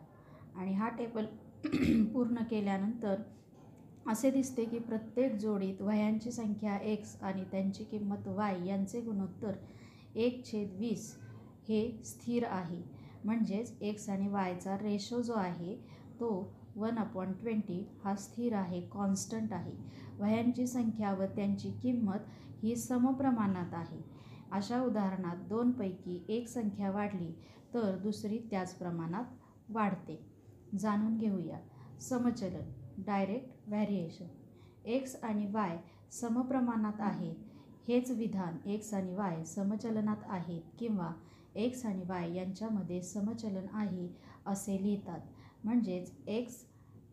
आणि 0.56 0.72
हा 0.72 0.88
टेबल 0.88 1.26
पूर्ण 2.12 2.42
केल्यानंतर 2.50 3.20
असे 4.06 4.30
दिसते 4.30 4.64
की 4.64 4.78
प्रत्येक 4.78 5.36
जोडीत 5.36 5.82
वह्यांची 5.82 6.32
संख्या 6.32 6.76
एक्स 6.78 7.16
आणि 7.22 7.44
त्यांची 7.44 7.84
किंमत 7.84 8.28
वाय 8.28 8.66
यांचे 8.66 9.00
गुणोत्तर 9.00 9.52
एक 10.14 10.44
छेद 10.44 10.76
वीस 10.78 11.16
हे 11.68 12.02
स्थिर 12.04 12.44
आहे. 12.44 12.82
म्हणजेच 13.24 13.72
एक्स 13.80 14.08
आणि 14.08 14.28
वायचा 14.28 14.76
रेशो 14.78 15.20
जो 15.22 15.34
आहे 15.34 15.76
तो 16.20 16.28
वन 16.76 16.98
अपॉन 16.98 17.32
ट्वेंटी 17.32 17.88
हा 18.04 18.14
स्थिर 18.14 18.54
आहे 18.54 18.80
कॉन्स्टंट 18.80 19.52
आहे. 19.52 19.72
वह्यांची 20.18 20.66
संख्या 20.66 21.12
व 21.14 21.24
त्यांची 21.26 21.70
किंमत 21.82 22.28
ही 22.62 22.76
समप्रमाणात 22.76 23.74
आहे. 23.74 24.02
अशा 24.52 24.82
उदाहरणात 24.82 25.36
दोनपैकी 25.36 26.24
एक 26.28 26.48
संख्या 26.48 26.90
वाढली 26.90 27.32
तर 27.74 27.96
दुसरी 27.96 28.38
त्याच 28.50 28.74
प्रमाणात 28.74 29.24
वाढते. 29.68 30.18
जाणून 30.78 31.16
घेऊया. 31.18 31.58
समचलन 32.00 32.72
डायरेक्ट 32.98 33.68
व्हॅरिएशन 33.68 34.26
एक्स 34.84 35.16
आणि 35.22 35.46
वाय 35.46 35.78
समप्रमाणात 36.12 37.00
आहेत. 37.00 37.34
हेच 37.88 38.10
विधान 38.10 38.68
एक्स 38.68 38.94
आणि 38.94 39.14
वाय 39.14 39.44
समचलनात 39.44 40.16
आहेत 40.28 40.62
किंवा 40.78 41.12
एक्स 41.56 41.86
आणि 41.86 42.02
वाय 42.06 42.34
यांच्यामध्ये 42.34 43.02
समचलन 43.02 43.66
आहे 43.72 44.08
असे 44.46 44.82
लिहितात. 44.82 45.20
म्हणजेच 45.64 46.12
एक्स 46.26 46.64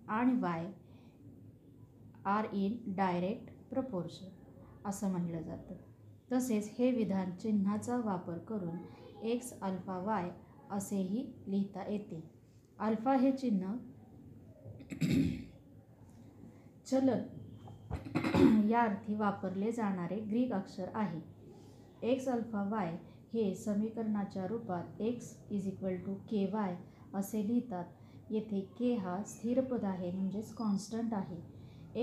आणि 0.08 0.40
Y 0.40 0.72
are 2.26 2.46
in 2.54 2.78
direct 2.88 3.70
proportion 3.70 4.30
असं 4.86 5.12
म्हटलं 5.12 5.42
जातं. 5.42 5.76
तसेच 6.32 6.72
हे 6.80 6.92
विधान 6.92 7.32
चिन्हाचा 7.32 7.98
वापर 7.98 8.38
करून 8.38 8.78
एक्स 9.24 9.60
अल्फा 9.62 9.98
वाय 9.98 10.30
असेही 10.72 11.34
लिहिता 11.48 11.92
येते. 11.92 12.24
अल्फा 12.80 13.16
हे 13.16 13.32
चिन्ह 13.32 13.74
चलन 16.86 17.22
या 18.70 18.82
अर्थी 18.82 19.16
वापरले 19.16 19.72
जाणारे 19.72 20.20
ग्रीक 20.20 20.52
अक्षर 20.52 20.88
आहे. 20.94 21.20
एक्स 22.02 22.28
अल्फा 22.28 22.64
वाय 22.70 22.98
हे 23.34 23.54
समीकरणाच्या 23.56 24.46
रूपात 24.48 25.02
X 25.02 25.34
is 25.52 25.68
equal 25.68 25.96
to 26.06 26.14
K 26.30 26.46
Y 26.54 26.76
असे 27.16 27.48
लिहितात. 27.48 27.86
येथे 28.32 28.60
के 28.78 28.94
हा 28.96 29.22
स्थिर 29.28 29.62
पद 29.62 29.84
आहे 29.86 30.12
म्हणजेच 30.12 30.54
कॉन्स्टंट 30.56 31.14
आहे. 31.14 31.42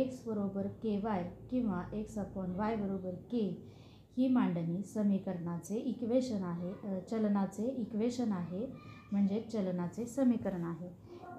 एक्स 0.01 0.27
बरोबर 0.27 0.67
के 0.83 0.99
वाय 1.05 1.25
किंवा 1.51 1.83
एक्स 1.93 2.19
अपॉन 2.19 2.55
वाय 2.57 2.77
बरोबर 2.77 3.15
के 3.31 3.47
ही 4.17 4.29
मांडणी 4.29 4.83
समीकरणाचे 4.85 5.77
इक्वेशन 5.79 6.43
आहे 6.45 7.01
चलनाचे 7.11 7.69
इक्वेशन 7.79 8.33
आहे 8.33 8.67
म्हणजे 9.13 9.41
चलनाचे 9.53 10.07
समीकरण 10.07 10.65
आहे. 10.65 10.89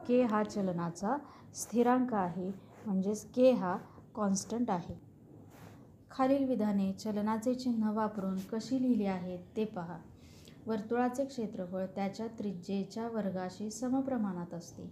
के 0.07 0.21
हा 0.24 0.43
चलनाचा 0.43 1.17
स्थिरांक 1.55 2.13
आहे 2.13 2.50
म्हणजेच 2.86 3.25
के 3.36 3.51
हा 3.51 3.77
कॉन्स्टंट 4.15 4.69
आहे. 4.71 4.95
खालील 6.12 6.44
विधाने 6.46 6.91
चलनाचे 6.94 7.53
चिन्ह 7.56 7.91
वापरून 7.91 8.38
कशी 8.51 8.82
लिहिली 8.82 9.06
आहेत 9.06 9.39
ते 9.56 9.65
पहा. 9.65 9.98
वर्तुळाचे 10.68 11.25
क्षेत्रफळ 11.25 11.86
त्याच्या 11.86 12.27
त्रिज्येच्या 12.39 13.08
वर्गाशी 13.08 13.70
समप्रमाणात 13.72 14.53
असते. 14.53 14.89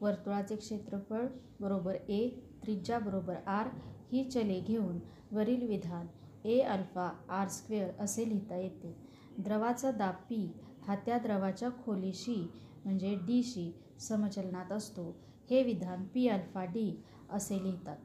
वर्तुळाचे 0.00 0.56
क्षेत्रफळ 0.56 1.26
बरोबर 1.60 1.94
ए 2.08 2.28
त्रिज्या 2.62 2.98
बरोबर 2.98 3.34
आर 3.46 3.68
ही 4.12 4.24
चले 4.24 4.60
घेऊन 4.60 4.98
वरील 5.32 5.66
विधान 5.68 6.06
ए 6.44 6.58
अल्फा 6.60 7.10
आर 7.28 7.48
स्क्वेअर 7.48 7.90
असे 8.00 8.28
लिहिता 8.28 8.56
येते. 8.56 8.96
द्रवाचा 9.38 9.90
दाब 9.90 10.14
पी 10.14 10.52
हा 10.86 10.94
त्या 10.96 11.18
द्रवाच्या 11.18 11.68
खोलीशी 11.84 12.50
म्हणजे 12.84 13.14
डीशी 13.14 13.70
समचलनात 14.00 14.72
असतो. 14.72 15.16
हे 15.50 15.62
विधान 15.62 16.04
पी 16.14 16.28
अल्फा 16.28 16.64
डी 16.64 17.02
असे 17.30 17.62
लिहितात. 17.62 17.96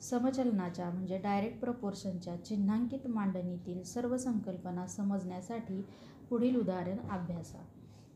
समचलनाच्या 0.00 0.90
म्हणजे 0.90 1.18
डायरेक्ट 1.18 1.60
प्रपोर्शनच्या 1.60 2.36
चिन्हांकित 2.44 3.06
मांडणीतील 3.06 3.82
सर्व 3.84 4.16
संकल्पना 4.16 4.86
समजण्यासाठी 4.86 5.80
पुढील 6.30 6.56
उदाहरण 6.56 6.98
अभ्यासा. 7.10 7.64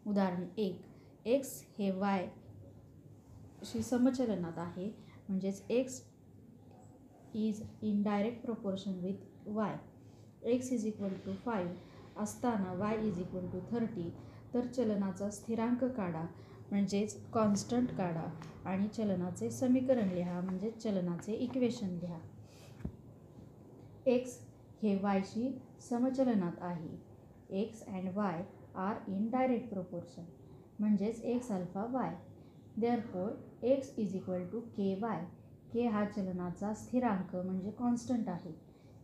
उदाहरण 0.07 0.45
एक 0.57 0.81
एक्स 1.27 1.63
हे 1.79 1.91
वाय 1.91 2.27
शी 3.65 3.83
समचलनात 3.83 4.59
आहे 4.59 4.87
म्हणजेच 5.29 5.63
X 5.71 6.01
is 7.35 7.63
in 7.83 8.03
direct 8.03 8.45
proportion 8.45 8.99
with 9.03 9.49
Y 9.49 9.77
X 10.53 10.73
is 10.73 10.87
equal 10.87 11.13
to 11.27 11.33
five 11.45 12.23
असताना 12.23 12.73
Y 12.73 13.07
is 13.09 13.19
equal 13.19 13.47
to 13.51 13.59
thirty 13.71 14.09
तर 14.55 14.67
चलनाचा 14.67 15.31
स्थिरांक 15.31 15.85
काढा. 15.87 16.25
म्हणजेच 16.73 17.17
कॉन्स्टंट 17.33 17.91
काढा 17.97 18.27
आणि 18.65 18.87
चलनाचे 18.89 19.51
समीकरण 19.51 20.09
लिहा 20.09 20.41
म्हणजेच 20.41 20.77
चलनाचे 20.83 21.33
इक्वेशन 21.35 21.89
लिहा. 21.93 22.19
एक्स 24.07 24.39
हे 24.83 24.95
वायशी 25.03 25.51
समचलनात 25.89 26.53
आहे. 26.61 26.97
X 27.61 27.83
and 27.87 28.09
Y 28.15 28.43
are 28.75 29.11
in 29.11 29.29
direct 29.31 29.69
proportion 29.71 30.23
म्हणजेच 30.79 31.21
X 31.23 31.51
alpha 31.53 31.85
Y 31.93 32.15
therefore 33.13 33.67
X 33.67 33.93
is 33.99 34.15
equal 34.17 34.45
to 34.53 34.61
K 34.77 34.95
Y 35.01 35.25
K 35.73 35.87
हा 35.87 36.05
चलनाचा 36.07 36.73
स्थिरांक 36.75 37.37
म्हणजे 37.37 37.71
कॉन्स्टंट 37.71 38.29
आहे. 38.29 38.55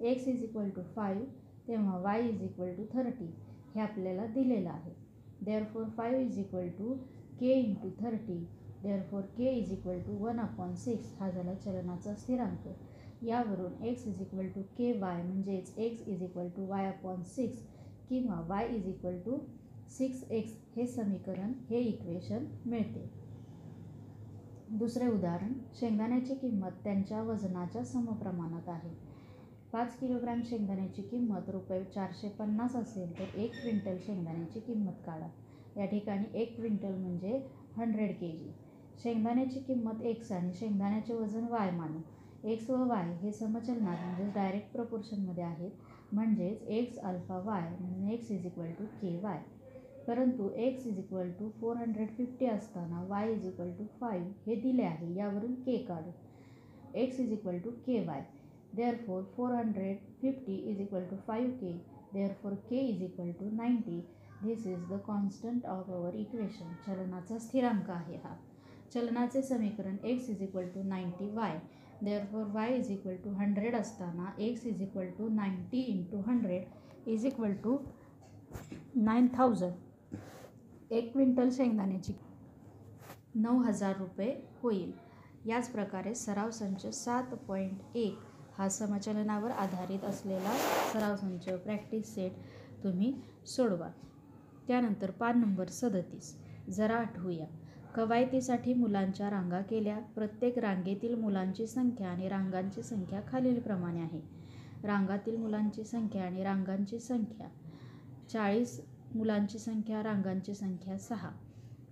X 0.01 0.29
is 0.29 0.43
equal 0.45 0.71
to 0.71 0.83
five 0.97 1.25
तेव्हा 1.69 1.99
Y 2.01 2.29
is 2.29 2.43
equal 2.43 2.75
to 2.75 2.85
thirty 2.95 3.31
हे 3.75 3.81
आपल्याला 3.81 4.27
दिलेलं 4.27 4.71
आहे. 4.71 4.95
Therefore 5.73 5.85
five 5.97 6.21
is 6.21 6.39
equal 6.39 6.69
to 6.79 6.97
K 7.41 7.53
into 7.53 7.91
thirty 8.01 8.39
therefore 9.03 9.23
K 9.37 9.51
is 9.53 9.73
equal 9.73 10.01
to 10.01 10.17
one 10.17 10.39
upon 10.41 10.75
six 10.75 11.13
हा 11.21 11.31
झाला 11.31 11.55
चलनाचा 11.55 12.15
स्थिरांक. 12.15 12.69
यावरून 13.23 13.83
X 13.83 14.07
is 14.07 14.21
equal 14.23 14.49
to 14.49 14.63
K 14.79 14.93
Y 14.99 15.23
म्हणजेच 15.23 15.79
X 15.79 16.09
is 16.09 16.23
equal 16.23 16.49
to 16.49 16.67
Y 16.67 16.87
upon 16.87 17.23
six 17.23 17.63
किंवा 18.09 18.41
Y 18.49 18.69
is 18.77 18.87
equal 18.89 19.19
to 19.27 19.39
six 19.91 20.31
X 20.31 20.53
हे 20.77 20.87
समीकरण 20.87 21.53
हे 21.71 21.81
इक्वेशन 21.81 22.45
मिळते. 22.67 23.09
दुसरे 24.71 25.07
उदाहरण 25.07 25.53
शेंगदाण्याची 25.75 26.35
किंमत 26.35 26.83
त्यांच्या 26.85 27.23
वजनाच्या 27.23 27.85
समप्रमाणात 27.85 28.69
आहे. 28.69 28.95
पाच 29.73 29.99
किलोग्रॅम 29.99 30.43
शेंगदाण्याची 30.45 31.03
किंमत 31.03 31.51
रुपये 31.51 31.85
चारशे 31.85 32.29
पन्नास 32.29 32.77
असेल 32.77 33.19
तर 33.19 33.39
एक 33.39 33.61
क्विंटल 33.61 33.97
शेंगदाण्याची 34.07 34.61
किंमत 34.61 35.03
काढा. 35.07 35.29
या 35.79 35.87
ठिकाणी 35.87 36.39
एक 36.43 36.57
क्विंटल 36.57 36.95
म्हणजे 36.95 37.41
हंड्रेड 37.77 38.15
के 38.21 38.31
जी 38.31 38.51
शेंगदाण्याची 39.03 39.61
किंमत 39.67 40.03
एक्स 40.03 40.33
आणि 40.33 40.53
शेंगदाण्याचे 40.55 41.15
वजन 41.15 41.47
वाय 41.51 41.71
मानू. 41.71 41.99
एक्स 42.45 42.71
व 42.71 42.85
वाय 42.89 43.13
हे 43.21 43.33
समचलनात 43.33 44.05
म्हणजेच 44.05 44.35
डायरेक्ट 44.35 44.73
प्रपोर्शनमध्ये 44.73 45.45
आहेत. 45.45 45.71
म्हणजेच 46.13 46.63
एक्स 46.69 46.99
अल्फा 46.99 47.39
वाय 47.45 47.69
म्हणून 47.71 48.09
X 48.11 48.31
is 48.31 48.47
equal 48.47 48.71
to 48.79 48.85
K 49.01 49.19
Y 49.23 49.39
परंतु 50.07 50.49
X 50.57 50.87
is 50.87 50.99
equal 50.99 51.31
to 51.39 51.49
four 51.61 51.77
hundred 51.77 52.09
fifty 52.17 52.47
असताना 52.47 53.03
Y 53.09 53.33
is 53.33 53.47
equal 53.47 53.71
to 53.79 53.85
five 54.01 54.29
हे 54.47 54.55
दिले 54.61 54.83
आहे 54.83 55.15
यावरून 55.15 55.55
के 55.55 55.77
काढू. 55.89 56.11
X 56.95 57.21
is 57.21 57.33
equal 57.33 57.59
to 57.59 57.71
K 57.87 58.05
Y 58.07 58.23
therefore 59.07 59.23
four 59.37 59.55
hundred 59.55 59.99
fifty 60.21 60.57
is 60.71 60.81
equal 60.81 61.05
to 61.11 61.17
five 61.27 61.53
K 61.57 61.73
therefore 62.43 62.55
K 62.71 62.81
is 62.89 63.03
equal 63.03 63.33
to 63.41 63.51
ninety 63.57 64.01
this 64.43 64.67
is 64.67 64.85
the 64.91 64.99
constant 65.07 65.67
of 65.67 65.91
our 65.91 66.15
equation 66.15 66.73
चलनाचा 66.87 67.39
स्थिरांक 67.39 67.91
आहे 67.91 68.17
हा. 68.17 68.35
चलनाचे 68.95 69.43
समीकरण 69.43 69.97
X 70.05 70.29
is 70.31 70.43
equal 70.43 70.69
to 70.75 70.83
ninety 70.83 71.31
Y 71.31 71.59
therefore 72.25 72.45
Y 72.53 72.77
is 72.77 72.91
equal 72.91 73.17
to 73.25 73.31
hundred 73.31 73.75
असताना 73.77 74.31
X 74.39 74.67
is 74.67 74.83
equal 74.83 75.09
to 75.19 75.29
ninety 75.29 75.81
into 75.83 76.21
hundred 76.27 77.09
is 77.11 77.27
equal 77.27 77.53
to 77.65 77.77
nine 78.97 79.29
thousand 79.37 80.93
एक 80.93 81.13
quintal 81.13 81.51
शेंगदाण्याची 81.51 82.13
नऊ 83.35 83.59
हजार 83.63 83.97
रुपये 83.99 84.35
होईल. 84.63 84.93
याच 85.47 85.69
प्रकारे 85.73 86.15
सराव 86.15 86.51
संच 86.51 86.87
सात 86.95 87.35
पॉईंट 87.49 87.97
एक 87.97 88.19
हा 88.59 88.69
समचलनावर 88.69 89.51
आधारित 89.51 90.05
असलेला 90.05 90.57
सराव 90.93 91.17
संच 91.17 91.45
प्रॅक्टिस 91.65 92.15
सेट 92.15 92.33
तुम्ही 92.85 93.13
सोडवा. 93.47 93.89
त्यानंतर 94.69 95.11
पान 95.11 95.41
नंबर 95.41 95.69
सदतीस. 95.69 96.37
जरा 96.69 96.97
आठवूया. 96.97 97.47
कवायतीसाठी 97.95 98.75
मुलांच्या 98.75 99.31
रांगा 99.31 99.61
केल्या. 99.61 99.99
प्रत्येक 99.99 100.59
रांगेतील 100.59 101.15
मुलांची 101.15 101.67
संख्या 101.67 102.09
आणि 102.09 102.29
रांगांची 102.29 102.83
संख्या 102.83 103.21
खालीलप्रमाणे 103.29 104.01
आहे. 104.01 104.21
रांगातील 104.85 105.37
मुलांची 105.37 105.85
संख्या 105.85 106.25
आणि 106.25 106.43
रांगांची 106.43 106.99
संख्या. 106.99 107.49
चाळीस 108.33 108.81
मुलांची 109.15 109.59
संख्या 109.59 110.03
रांगांची 110.03 110.55
संख्या 110.55 110.99
सहा. 110.99 111.31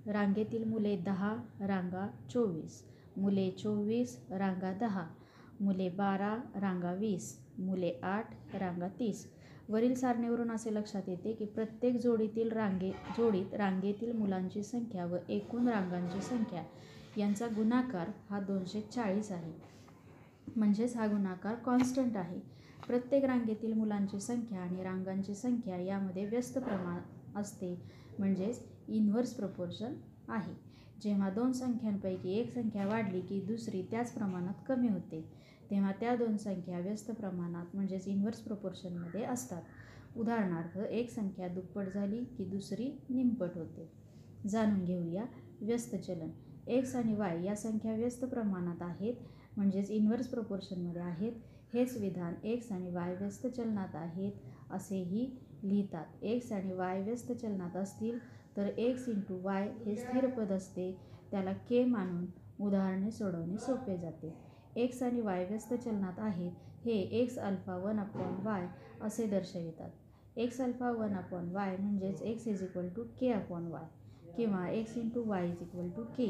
रांगेतील 0.07 0.65
मुले 0.65 0.97
दहा 0.97 1.37
रांगा 1.61 2.09
चोवीस. 2.33 2.85
मुले 3.17 3.51
चोवीस 3.51 4.21
रांगा 4.31 4.73
दहा. 4.73 5.07
मुले 5.61 5.89
बारा 5.89 6.39
रांगा 6.55 6.93
वीस. 6.93 7.41
मुले 7.59 7.93
आठ 8.03 8.55
रांगा 8.55 8.89
तीस. 8.89 9.36
वरील 9.69 9.95
सारणीवरून 9.95 10.51
असे 10.51 10.75
लक्षात 10.75 11.09
येते 11.09 11.33
की 11.33 11.45
प्रत्येक 11.45 11.97
जोडीतील 11.97 12.53
रांगे 12.53 12.91
जोडीत 13.17 13.55
रांगेतील 13.55 14.13
मुलांची 14.13 14.63
संख्या 14.63 15.07
व 15.07 15.17
एकूण 15.29 15.69
रांगांची 15.69 16.21
संख्या 16.21 16.63
यांचा 17.17 17.47
गुणाकार 17.47 18.11
हा 18.31 18.41
दोनशे 18.41 18.81
चाळीस 18.81 19.33
आहे. 19.33 19.53
म्हणजेच 20.57 20.97
हा 20.97 21.07
गुणाकार 21.07 21.55
कॉन्स्टंट 21.55 22.17
आहे. 22.17 22.41
प्रत्येक 22.87 23.25
रांगेतील 23.25 23.73
मुलांची 23.73 24.21
संख्या 24.21 24.61
आणि 24.61 24.83
रांगांची 24.83 25.35
संख्या 25.35 25.77
यामध्ये 25.77 26.25
व्यस्त 26.27 26.59
प्रमाण 26.59 26.99
असते. 27.37 27.83
म्हणजेच 28.19 28.63
इन्व्हर्स 28.89 29.33
प्रपोर्शन 29.33 29.95
आहे. 30.29 30.55
जेव्हा 31.03 31.31
दोन 31.31 31.53
संख्यांपैकी 31.53 32.33
एक 32.33 32.51
संख्या 32.51 32.87
वाढली 32.87 33.21
की 33.21 33.41
दुसरी 33.41 33.83
त्याच 33.83 34.13
प्रमाणात 34.13 34.55
कमी 34.69 34.89
होते 34.89 35.21
तेव्हा 35.71 35.93
त्या 35.93 36.15
दोन 36.17 36.37
संख्या 36.37 36.79
व्यस्त 36.79 37.11
प्रमाणात 37.11 37.75
म्हणजेच 37.75 38.07
इन्व्हर्स 38.09 38.39
प्रपोर्शनमध्ये 38.39 39.25
असतात. 39.25 39.63
उदाहरणार्थ 40.17 40.79
एक 40.79 41.11
संख्या 41.11 41.49
दुप्पट 41.49 41.89
झाली 41.95 42.25
की 42.25 42.45
दुसरी 42.45 42.91
निमपट 43.11 43.57
होते. 43.57 43.89
जाणून 44.49 44.85
घेऊया 44.85 45.25
व्यस्त 45.61 45.95
चलन. 45.97 46.31
एक्स 46.67 46.95
आणि 46.97 47.15
वाय 47.15 47.45
या 47.45 47.57
संख्या 47.57 47.95
व्यस्त 47.95 48.25
प्रमाणात 48.25 48.83
आहेत 48.83 49.15
म्हणजेच 49.57 49.91
इन्व्हर्स 49.91 50.27
प्रपोर्शनमध्ये 50.27 51.03
आहेत. 51.03 51.33
हेच 51.75 51.97
विधान 51.97 52.35
एक्स 52.45 52.73
आणि 52.73 52.91
वाय 52.91 53.15
व्यस्त 53.15 53.47
चलनात 53.47 53.95
आहेत 53.95 54.33
असेही 54.71 55.31
लिहितात. 55.63 56.07
एक्स 56.23 56.53
आणि 56.53 56.73
वाय 56.73 57.03
व्यस्त 57.03 57.33
चलनात 57.33 57.77
असतील 57.77 58.19
तर 58.57 58.67
एक्स 58.67 59.09
इंटू 59.09 59.41
वाय 59.43 59.69
हे 59.87 59.97
स्थिर 59.97 60.27
पद 60.27 60.53
असते. 60.53 60.99
त्याला 61.31 61.53
के 61.53 61.85
मानून 61.85 62.27
उदाहरणे 62.61 63.11
सोडवणे 63.11 63.59
सोपे 63.59 63.97
जाते. 63.99 64.35
एक्स 64.77 65.03
आणि 65.03 65.21
वाय 65.21 65.45
व्यस्त 65.45 65.75
चलनात 65.75 66.19
आहेत. 66.19 66.53
हे 66.85 66.93
X 66.93 67.39
alpha 67.39 67.77
one 67.77 68.01
upon 68.01 68.47
Y 68.47 68.67
असे 69.01 69.27
दर्शवितात. 69.27 69.91
X 70.37 70.61
alpha 70.61 70.91
one 70.91 71.15
upon 71.15 71.51
Y 71.53 71.77
म्हणजेच 71.77 72.23
X 72.23 72.49
is 72.49 72.63
equal 72.63 72.89
to 72.89 73.03
K 73.21 73.33
upon 73.33 73.67
Y 73.67 73.87
किंवा 74.37 74.69
X 74.69 74.97
into 74.97 75.23
Y 75.25 75.49
is 75.49 75.63
equal 75.63 75.91
to 75.91 76.03
K 76.03 76.27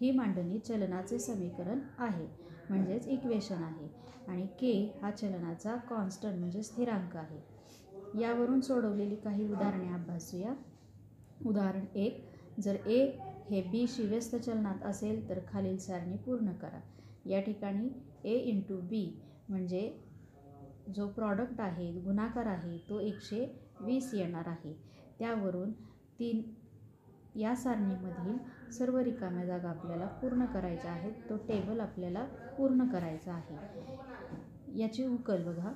ही 0.00 0.10
मांडणी 0.10 0.58
चलनाचे 0.58 1.18
समीकरण 1.18 1.78
आहे. 1.98 2.26
म्हणजेच 2.70 3.06
इक्वेशन 3.08 3.62
आहे. 3.62 3.88
आणि 4.28 4.46
के 4.46 4.98
हा 5.02 5.10
चलनाचा 5.10 5.76
कॉन्स्टंट 5.76 6.38
म्हणजे 6.38 6.62
स्थिरांक 6.62 7.16
आहे. 7.16 7.40
यावरून 8.20 8.60
सोडवलेली 8.60 9.16
काही 9.16 9.52
उदाहरणे 9.52 9.92
अभ्यासूया. 9.92 10.54
उदाहरण 11.46 11.84
एक 11.94 12.24
जर 12.60 12.76
ए 12.86 13.04
हे 13.50 13.60
बी 13.62 13.84
व्यस्त 13.98 14.36
चलनात 14.36 14.84
असेल 14.84 15.28
तर 15.28 15.38
खालील 15.48 15.78
सारणी 15.78 16.16
पूर्ण 16.16 16.52
करा. 16.52 16.80
या 17.26 17.40
ठिकाणी 17.40 17.88
ए 18.24 18.34
इंटू 18.34 18.80
बी 18.80 19.04
म्हणजे 19.48 19.80
जो 20.94 21.08
प्रॉडक्ट 21.08 21.60
आहे 21.60 21.92
गुणाकार 21.92 22.46
आहे 22.46 22.78
तो 22.88 23.00
एकशे 23.00 23.44
वीस 23.80 24.10
येणार 24.14 24.48
आहे. 24.48 24.72
त्यावरून 25.18 25.72
तीन 26.20 26.42
या 27.40 27.54
सारणीमधील 27.56 28.36
सर्व 28.72 28.98
रिकाम्या 28.98 29.44
जागा 29.46 29.68
आपल्याला 29.68 30.06
पूर्ण 30.06 30.44
करायच्या 30.44 30.90
आहेत. 30.90 31.12
तो 31.30 31.36
टेबल 31.36 31.80
आपल्याला 31.80 32.24
पूर्ण 32.58 32.88
करायचा 32.88 33.32
आहे. 33.32 33.56
याची 34.80 35.06
उकल 35.06 35.44
बघा. 35.44 35.72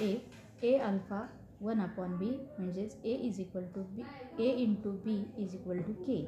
A 0.00 0.16
A 0.62 0.76
alpha 0.78 1.26
one 1.62 1.80
upon 1.80 2.16
B 2.16 2.30
म्हणजेच 2.58 2.96
A 3.04 3.14
is 3.26 3.40
equal 3.40 3.64
to 3.74 3.82
B 3.94 4.02
A 4.44 4.50
into 4.62 4.90
B 5.04 5.16
is 5.42 5.54
equal 5.54 5.78
to 5.82 5.92
K. 6.04 6.18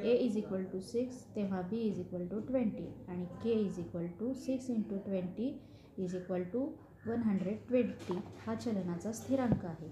A 0.00 0.12
is 0.16 0.36
equal 0.38 0.64
to 0.72 0.80
six 0.80 1.24
तेव्हा 1.36 1.62
B 1.70 1.80
is 1.88 1.98
equal 2.00 2.26
to 2.28 2.40
twenty. 2.48 2.86
आणि 3.08 3.24
K 3.42 3.52
is 3.60 3.78
equal 3.78 4.06
to 4.20 4.32
six 4.44 4.70
into 4.70 4.98
twenty 5.06 5.48
is 5.98 6.14
equal 6.16 6.44
to 6.52 6.60
one 7.06 7.22
hundred 7.22 7.66
twenty. 7.68 8.18
हा 8.46 8.54
चलनाचा 8.54 9.12
स्थिरांक 9.12 9.64
आहे. 9.64 9.88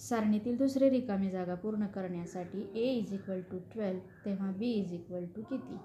सारणीतील 0.00 0.56
दुसरी 0.56 0.88
रिकामी 0.90 1.30
जागा 1.30 1.54
पूर्ण 1.54 1.86
करण्यासाठी 1.94 2.60
A 2.74 2.92
is 2.98 3.12
equal 3.14 3.40
to 3.50 3.58
twelve 3.72 3.98
तेव्हा 4.24 4.50
बी 4.58 4.72
इज 4.74 4.92
इक्वल 4.94 5.24
टू 5.36 5.42
किती? 5.50 5.76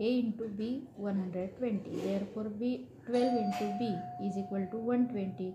A 0.00 0.08
into 0.08 0.44
B 0.44 0.68
one 0.98 1.16
hundred 1.16 1.56
twenty 1.58 1.90
therefore 2.24 2.48
B 2.48 2.76
twelve 3.06 3.38
into 3.38 3.66
B 3.78 3.88
is 4.26 4.38
equal 4.38 4.64
to 4.64 4.78
one 4.78 5.04
twenty 5.04 5.50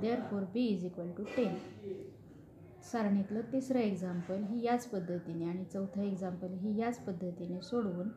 therefore 0.20 0.42
B 0.52 0.66
is 0.66 0.84
equal 0.84 1.10
to 1.16 1.22
ten 1.36 1.56
सारणीतलं 2.92 3.40
तिसरं 3.52 3.80
एक्झाम्पल 3.80 4.42
ही 4.50 4.64
याच 4.64 4.86
पद्धतीने 4.86 5.44
आणि 5.44 5.64
चौथं 5.64 6.02
example 6.02 6.52
ही 6.52 6.76
याच 6.80 6.98
पद्धतीने 6.98 7.60
सोडवून 7.60 8.08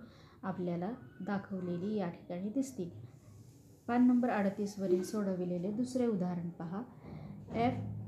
आपल्याला 0.44 0.92
दाखवलेली 1.22 1.96
या 1.96 2.10
ठिकाणी 2.10 2.50
दिसतील. 2.50 2.90
पान 3.88 4.08
नंबर 4.08 4.30
अडतीसवरील 4.30 5.04
सोडविलेले 5.04 5.72
दुसरे 5.72 6.06
उदाहरण 6.06 6.50
पहा. 6.50 6.82
F 7.56 7.99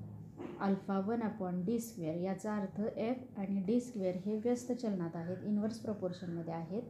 alpha 0.61 0.99
one 1.07 1.21
upon 1.21 1.63
D 1.65 1.79
square 1.79 2.15
याचा 2.21 2.55
अर्थ 2.55 2.81
एफ 2.97 3.39
आणि 3.39 3.63
डी 3.65 3.79
स्क्वेअर 3.79 4.15
हे 4.25 4.35
व्यस्त 4.43 4.71
चलनात 4.71 5.15
आहेत 5.15 5.43
इन्व्हर्स 5.45 5.79
प्रपोर्शनमध्ये 5.79 6.53
आहेत. 6.53 6.81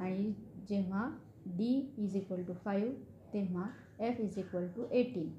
आणि 0.00 0.32
जेव्हा 0.68 1.08
D 1.46 1.72
is 1.98 2.16
equal 2.16 2.42
to 2.42 2.52
five 2.64 2.92
तेव्हा 3.32 3.66
F 4.06 4.20
is 4.20 4.38
equal 4.38 4.66
to 4.76 4.84
eighteen 4.90 5.30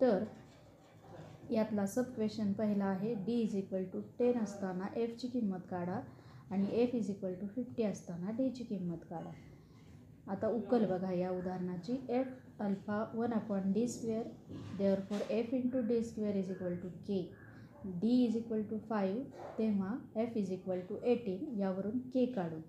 तर 0.00 0.24
यातला 1.50 1.86
सब 1.86 2.14
क्वेश्चन 2.14 2.52
पहिला 2.52 2.84
आहे 2.84 3.14
D 3.26 3.40
is 3.40 3.56
equal 3.56 3.84
to 3.92 4.00
ten 4.18 4.38
असताना 4.38 4.88
एफची 4.96 5.28
किंमत 5.28 5.66
काढा 5.70 6.00
आणि 6.50 6.68
F 6.72 6.94
is 6.94 7.10
equal 7.10 7.34
to 7.34 7.46
fifty 7.46 7.82
असताना 7.82 8.30
डीची 8.30 8.64
किंमत 8.64 9.04
काढा. 9.10 9.30
आता 10.30 10.48
उकल 10.48 10.84
बघा 10.86 11.12
या 11.12 11.30
उदाहरणाची. 11.30 11.96
F 12.08 12.60
alpha 12.62 13.04
one 13.14 13.32
upon 13.32 13.72
D 13.72 13.86
square 13.88 14.26
therefore 15.08 15.30
F 15.32 15.54
into 15.54 15.80
D 15.88 16.02
square 16.04 16.36
is 16.36 16.50
equal 16.50 16.74
to 16.82 16.88
K 17.06 17.22
D 18.00 18.24
is 18.24 18.36
equal 18.36 18.62
to 18.70 18.78
five 18.88 19.48
तेव्हा 19.58 19.96
F 20.22 20.36
is 20.36 20.52
equal 20.52 20.80
to 20.88 20.96
eighteen 21.12 21.58
यावरून 21.60 21.98
के 22.14 22.24
काढू. 22.32 22.60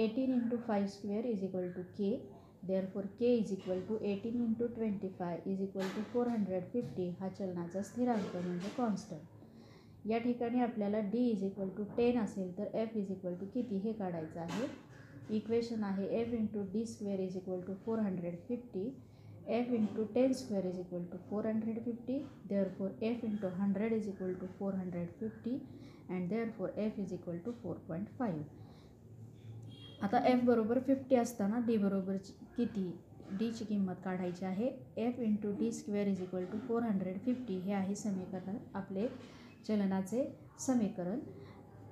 Eighteen 0.00 0.32
into 0.34 0.56
five 0.66 0.88
square 0.90 1.24
is 1.26 1.44
equal 1.44 1.70
to 1.72 1.82
K 1.98 2.16
therefore 2.94 3.06
K 3.18 3.34
is 3.36 3.52
equal 3.52 3.80
to 3.88 3.96
eighteen 4.02 4.44
into 4.44 4.66
twenty 4.74 5.08
five 5.18 5.38
is 5.46 5.60
equal 5.62 5.88
to 5.96 6.02
four 6.12 6.28
hundred 6.28 6.64
fifty 6.72 7.08
हा 7.20 7.28
चलनाचा 7.28 7.82
स्थिरांक 7.82 8.36
म्हणजे 8.36 8.68
constant 8.76 10.08
या 10.10 10.18
ठिकाणी 10.18 10.60
आपल्याला 10.60 11.00
D 11.12 11.28
is 11.30 11.44
equal 11.44 11.68
to 11.76 11.84
ten 11.96 12.18
असेल 12.18 12.56
तर 12.58 12.76
एफ 12.78 12.96
इज 12.96 13.10
इक्वल 13.10 13.34
टू 13.34 13.46
किती 13.54 13.76
हे 13.84 13.92
काढायचं 13.92 14.40
आहे? 14.40 14.66
इक्वेशन 15.30 15.84
आहे 15.84 16.06
F 16.20 16.32
into 16.34 16.62
D 16.72 16.84
square 16.86 17.20
is 17.20 17.36
equal 17.36 17.60
to 17.66 17.74
four 17.84 17.98
hundred 18.00 18.36
fifty 18.48 18.86
F 19.48 19.72
into 19.72 20.04
ten 20.14 20.32
square 20.32 20.66
is 20.66 20.78
equal 20.80 21.04
to 21.12 21.18
four 21.30 21.46
hundred 21.46 21.82
fifty 21.84 22.18
therefore 22.78 22.98
F 23.02 23.24
into 23.24 23.48
hundred 23.60 23.92
is 23.92 24.08
equal 24.08 24.34
to 24.34 24.46
four 24.58 24.74
hundred 24.74 25.08
fifty 25.20 25.54
and 26.10 26.28
therefore 26.58 26.74
F 26.78 26.98
is 26.98 27.12
equal 27.12 27.38
to 27.38 27.52
four 27.62 27.84
point 27.88 28.08
five 28.18 30.04
आता 30.04 30.18
F 30.26 30.44
बरोबर 30.44 30.78
fifty 30.86 31.16
असताना 31.16 31.58
D 31.66 31.76
बरोबर 31.78 32.16
किती 32.56 32.90
डीची 33.38 33.64
किंमत 33.64 33.94
काढायची 34.04 34.44
आहे? 34.44 34.66
F 34.96 35.20
into 35.20 35.52
D 35.58 35.70
square 35.72 36.06
is 36.06 36.20
equal 36.22 36.44
to 36.44 36.58
four 36.66 36.82
hundred 36.82 37.18
fifty 37.18 37.58
हे 37.60 37.72
आहे 37.72 37.94
समीकरण 37.94 38.56
आपले 38.74 39.06
चलनाचे 39.68 40.24
समीकरण. 40.60 41.18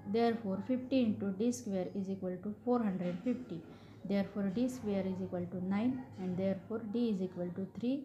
Therefore 0.34 0.60
fifty 0.68 1.00
into 1.00 1.28
D 1.38 1.52
square 1.52 1.96
is 1.98 2.10
equal 2.10 2.36
to 2.44 2.52
four 2.64 2.82
hundred 2.82 3.16
fifty 3.24 3.62
therefore 4.24 4.44
D 4.54 4.68
square 4.68 5.06
is 5.06 5.22
equal 5.22 5.44
to 5.44 5.60
nine 5.68 5.92
and 6.18 6.36
therefore 6.68 6.80
D 6.92 7.06
is 7.08 7.22
equal 7.22 7.48
to 7.48 7.64
three 7.76 7.96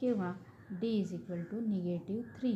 किंवा 0.00 0.32
D 0.80 0.98
is 0.98 1.12
equal 1.14 1.42
to 1.42 1.60
negative 1.60 2.38
three 2.38 2.52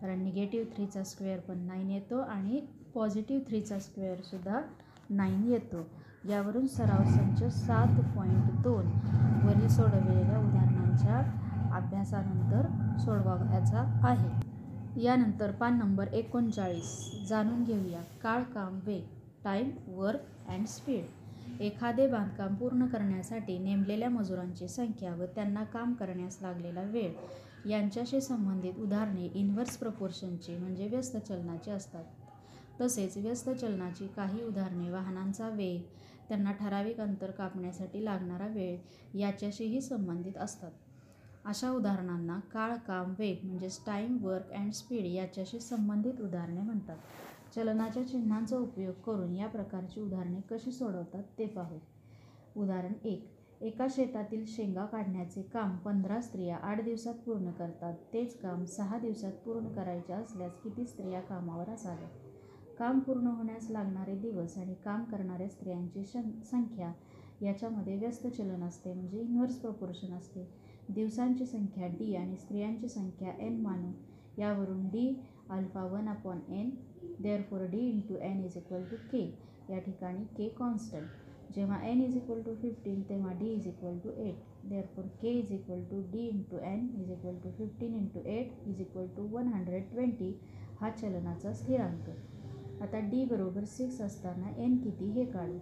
कारण 0.00 0.22
negative 0.22 0.74
थ्रीचा 0.76 1.02
square 1.04 1.40
पण 1.40 1.58
nine 1.58 1.90
येतो 1.90 2.20
आणि 2.20 2.60
positive 2.94 3.42
थ्रीचा 3.48 3.78
स्क्वेअरसुद्धा 3.78 4.60
nine 5.10 5.42
येतो. 5.44 5.86
यावरून 6.28 6.66
सराव 6.66 7.04
संच 7.10 7.42
सात 7.54 8.00
पॉईंट 8.16 8.62
दोन. 8.62 8.86
वरील 9.44 9.68
सोडवलेल्या 9.68 10.38
उदाहरणांच्या 10.38 11.18
अभ्यासानंतर 11.76 12.66
सोडवायचा 12.98 13.84
आहे. 14.08 14.49
यानंतर 14.96 15.50
पान 15.50 15.78
नंबर 15.78 16.08
एकोणचाळीस. 16.12 17.26
जाणून 17.28 17.62
घेऊया. 17.64 18.02
काळ 18.22 18.42
काम 18.42 18.78
वेग 18.84 19.02
टाईम 19.44 19.70
वर्क 19.88 20.48
अँड 20.48 20.66
स्पीड 20.66 21.62
एखादे 21.62 22.06
बांधकाम 22.06 22.54
पूर्ण 22.54 22.86
करण्यासाठी 22.86 23.58
नेमलेल्या 23.58 24.08
मजुरांची 24.10 24.68
संख्या 24.68 25.14
व 25.14 25.24
त्यांना 25.26 25.64
काम 25.64 25.92
करण्यास 25.94 26.38
लागलेला 26.42 26.82
वेळ 26.82 27.68
यांच्याशी 27.68 28.20
संबंधित 28.20 28.78
उदाहरणे 28.78 29.26
इन्व्हर्स 29.34 29.76
प्रपोर्शनची 29.76 30.56
म्हणजे 30.56 30.88
व्यस्त 30.88 31.16
चलनाची 31.16 31.70
असतात. 31.70 32.04
तसेच 32.80 33.16
व्यस्त 33.16 33.50
चलनाची 33.50 34.06
काही 34.06 34.44
उदाहरणे 34.44 34.90
वाहनांचा 34.90 35.48
वेग 35.48 35.80
त्यांना 36.28 36.52
ठराविक 36.52 37.00
अंतर 37.00 37.30
कापण्यासाठी 37.30 38.04
लागणारा 38.04 38.46
वेळ 38.46 39.18
याच्याशीही 39.18 39.80
संबंधित 39.80 40.38
असतात. 40.38 40.70
अशा 41.44 41.70
उदाहरणांना 41.70 42.38
काळ 42.40 42.76
काम 42.76 43.14
वेग 43.18 43.46
म्हणजेच 43.46 43.80
टाईम 43.86 44.16
वर्क 44.22 44.52
अँड 44.52 44.72
स्पीड 44.72 45.06
याच्याशी 45.06 45.60
संबंधित 45.60 46.20
उदाहरणे 46.20 46.60
म्हणतात. 46.60 46.96
चलनाच्या 47.54 48.06
चिन्हांचा 48.08 48.56
उपयोग 48.56 48.94
करून 48.94 49.34
या 49.34 49.46
प्रकारची 49.46 50.00
उदाहरणे 50.00 50.40
कशी 50.50 50.72
सोडवतात 50.72 51.22
ते 51.38 51.46
पाहू. 51.46 51.78
उदाहरण 52.56 52.92
एक 53.04 53.28
एका 53.62 53.86
शेतातील 53.90 54.44
शेंगा 54.46 54.84
काढण्याचे 54.84 55.42
काम 55.42 55.76
पंधरा 55.76 56.20
स्त्रिया 56.20 56.56
आठ 56.56 56.84
दिवसात 56.84 57.14
पूर्ण 57.14 57.50
करतात. 57.50 57.94
तेच 58.12 58.38
काम 58.40 58.64
सहा 58.64 58.98
दिवसात 58.98 59.32
पूर्ण 59.32 59.68
करायचे 59.68 60.12
असल्यास 60.12 60.52
किती 60.62 60.86
स्त्रिया 60.86 61.20
कामावर 61.20 61.70
असाव्या? 61.70 62.08
काम 62.78 63.00
पूर्ण 63.00 63.26
होण्यास 63.26 63.70
लागणारे 63.70 64.14
दिवस 64.14 64.56
आणि 64.58 64.74
काम 64.74 65.04
करणाऱ्या 65.04 65.48
स्त्रियांची 65.48 66.04
शन 66.04 66.30
संख्या 66.50 66.92
याच्यामध्ये 67.42 67.96
व्यस्त 67.96 68.26
चलन 68.26 68.62
असते 68.62 68.94
म्हणजे 68.94 69.20
इन्व्हर्स 69.20 69.56
प्रपोर्शन 69.56 70.12
असते. 70.12 70.59
दिवसांची 70.94 71.46
संख्या 71.46 71.86
डी 71.98 72.14
आणि 72.16 72.36
स्त्रियांची 72.36 72.88
संख्या 72.88 73.32
एन 73.46 73.60
मानू. 73.62 73.90
यावरून 74.38 74.86
D 74.88 75.08
alpha 75.50 75.84
one 75.84 76.08
upon 76.08 76.38
N 76.52 76.70
therefore 77.50 77.64
D 77.70 77.78
into 77.88 78.16
N 78.22 78.44
is 78.44 78.56
equal 78.56 78.84
to 78.90 78.96
K 79.12 79.24
या 79.70 79.78
ठिकाणी 79.78 80.24
के 80.36 80.48
कॉन्स्टंट 80.58 81.54
जेव्हा 81.54 81.80
N 81.86 82.02
is 82.02 82.16
equal 82.16 82.42
to 82.42 82.54
fifteen 82.62 83.00
तेव्हा 83.08 83.32
D 83.38 83.52
is 83.52 83.66
equal 83.68 83.98
to 83.98 84.10
eight 84.24 84.68
therefore 84.96 85.04
K 85.22 85.30
is 85.38 85.52
equal 85.52 85.82
to 85.90 86.00
D 86.12 86.26
into 86.28 86.58
N 86.64 86.88
is 87.00 87.10
equal 87.10 87.36
to 87.44 87.50
fifteen 87.58 87.94
into 87.94 88.20
eight 88.28 88.68
is 88.68 88.80
equal 88.80 89.08
to 89.16 89.22
one 89.32 89.48
hundred 89.52 89.90
twenty 89.90 90.34
हा 90.80 90.90
चलनाचा 90.90 91.52
स्थिरांक. 91.52 92.08
आता 92.82 93.00
D 93.10 93.24
बरोबर 93.24 93.64
six 93.68 94.00
असताना 94.00 94.50
N 94.64 94.76
किती 94.78 95.10
हे 95.12 95.24
काढू? 95.24 95.58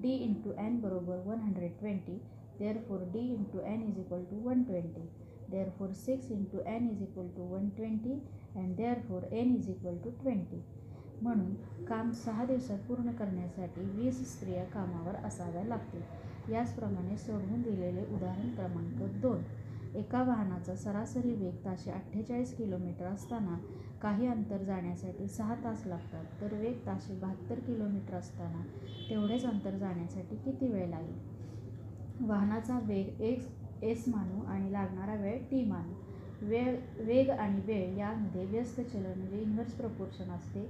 डी 0.00 0.12
इंटू 0.16 0.52
एन 0.58 0.80
बरोबर 0.80 1.18
one 1.26 1.40
hundred 1.40 1.78
twenty 1.78 2.20
therefore 2.88 3.04
D 3.12 3.20
n 3.36 3.58
N 3.66 3.82
is 3.82 3.98
equal 3.98 4.24
to 4.24 4.36
one 4.48 4.62
twenty 4.62 5.08
therefore 5.78 5.92
six 5.96 6.30
equal 6.32 6.66
N 6.66 6.88
is 6.90 7.02
equal 7.02 7.28
to 7.36 7.42
one 7.44 7.68
twenty 7.68 8.12
and 8.56 8.76
therefore 9.08 9.22
N 9.32 9.54
is 9.56 9.68
equal 9.70 9.98
to 10.04 10.10
twenty 10.22 10.62
म्हणून 11.22 11.84
काम 11.84 12.10
सहा 12.24 12.44
दिवसात 12.44 12.78
पूर्ण 12.78 13.12
करण्यासाठी 13.12 13.80
वीस 13.90 14.22
स्त्रिया 14.32 14.64
कामावर 14.64 15.14
असाव्या 15.26 15.64
लागतील. 15.64 16.52
याचप्रमाणे 16.52 17.16
सोडवून 17.16 17.62
दिलेले 17.62 18.04
उदाहरण 18.14 18.54
क्रमांक 18.54 19.20
दोन. 19.22 19.42
एका 19.94 20.22
वाहनाचा 20.22 20.74
सरासरी 20.74 21.32
वेग 21.34 21.56
ताशे 21.64 21.90
अठ्ठेचाळीस 21.90 22.56
किलोमीटर 22.56 23.06
असताना 23.06 23.56
काही 24.02 24.26
अंतर 24.26 24.62
जाण्यासाठी 24.64 25.26
सहा 25.28 25.54
तास 25.54 25.86
लागतात. 25.86 26.24
तर 26.40 26.54
वेग 26.54 26.78
ताशे 26.86 27.14
बहात्तर 27.14 27.60
किलोमीटर 27.66 28.14
असताना 28.14 28.62
तेवढेच 29.10 29.44
अंतर 29.44 29.76
जाण्यासाठी 29.78 30.36
किती 30.36 30.72
वेळ 30.72 30.88
लागेल? 30.88 31.18
वाहनाचा 32.20 32.78
वेग 32.86 33.20
एक्स 33.20 33.46
एस 33.82 34.04
मानू 34.08 34.44
आणि 34.44 34.72
लागणारा 34.72 35.14
वेळ 35.22 35.38
टी 35.50 35.64
मानू. 35.64 35.94
वेळ 36.48 36.76
वेग 37.06 37.30
आणि 37.30 37.60
वेळ 37.66 37.96
यामध्ये 37.98 38.44
व्यस्त 38.46 38.80
चलन 38.80 39.18
म्हणजे 39.18 39.40
इन्व्हर्स 39.42 39.74
प्रपोर्शन 39.76 40.30
असते. 40.30 40.68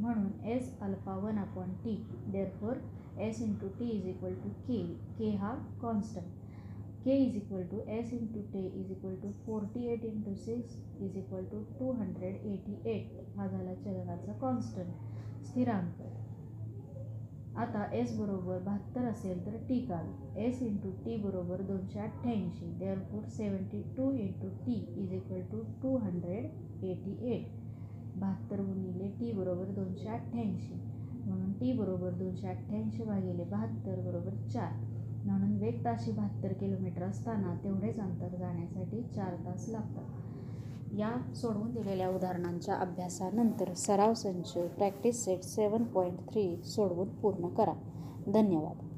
म्हणून 0.00 0.48
S 0.50 0.70
alpha 0.82 1.14
one 1.16 1.38
upon 1.38 1.72
T 1.84 1.96
therefore 2.32 2.76
S 3.20 3.40
into 3.42 3.68
T 3.78 3.88
is 3.90 4.06
equal 4.06 4.34
to 4.42 4.48
K 4.66 4.82
K 5.18 5.30
हा 5.36 5.54
constant 5.82 6.44
K 7.04 7.16
is 7.16 7.36
equal 7.36 7.62
to 7.70 7.80
S 7.88 8.12
into 8.12 8.40
T 8.52 8.66
is 8.80 8.90
equal 8.90 9.14
to 9.22 9.30
forty 9.46 9.86
eight 9.92 10.04
into 10.04 10.34
six 10.34 10.76
is 11.00 11.16
equal 11.16 11.44
to 11.52 11.62
two 11.78 11.92
hundred 11.92 12.46
eighty 12.46 12.78
eight 12.90 13.38
हा 13.38 13.46
झाला 13.46 13.74
चलनाचा 13.74 14.32
constant 14.40 15.44
स्थिरांक. 15.46 16.02
आता 17.58 17.84
S 17.94 18.10
बरोबर 18.18 18.58
बहात्तर 18.58 19.04
असेल 19.06 19.44
तर 19.46 19.56
टी 19.68 19.78
काढू 19.80 20.38
एस 20.40 20.60
इंटू 20.62 20.90
टी 21.04 21.16
बरोबर 21.16 21.60
दोनशे 21.62 22.00
अठ्ठ्याऐंशी. 22.00 22.66
Therefore 23.12 23.28
seventy 23.28 23.82
two 23.96 24.10
into 24.14 24.48
T 24.66 24.74
is 24.96 25.12
equal 25.12 25.40
to 25.52 25.62
two 25.82 25.96
hundred 25.96 26.84
eighty 26.84 27.16
eight 27.34 28.18
बहात्तर 28.20 28.60
गुणिले 28.60 29.08
टी 29.20 29.32
बरोबर 29.32 29.70
दोनशे 29.74 30.08
अठ्ठ्याऐंशी. 30.08 30.74
म्हणून 31.26 31.52
टी 31.52 31.72
बरोबर 31.72 32.10
दोनशे 32.14 32.48
अठ्ठ्याऐंशी 32.48 33.04
भागिले 33.04 33.44
बहात्तर 33.44 34.00
बरोबर 34.00 34.36
चार. 34.48 34.72
म्हणून 35.24 35.56
वेग 35.58 35.84
ताशी 35.84 36.12
बहात्तर 36.12 36.52
किलोमीटर 36.52 37.02
असताना 37.02 37.54
तेवढेच 37.64 37.98
अंतर 38.00 38.36
जाण्यासाठी 38.36 39.02
चार 39.14 39.34
तास 39.46 39.68
लागतात. 39.68 40.25
या 40.96 41.34
सोडवून 41.34 41.70
दिलेल्या 41.72 42.08
उदाहरणांच्या 42.08 42.74
अभ्यासानंतर 42.74 43.72
सराव 43.74 44.14
संच 44.14 44.52
practice 44.52 45.24
set 45.24 45.42
seven 45.42 45.84
point 45.84 46.18
three 46.18 46.62
सोडवून 46.64 47.08
पूर्ण 47.08 47.48
करा. 47.48 47.72
धन्यवाद. 48.26 48.85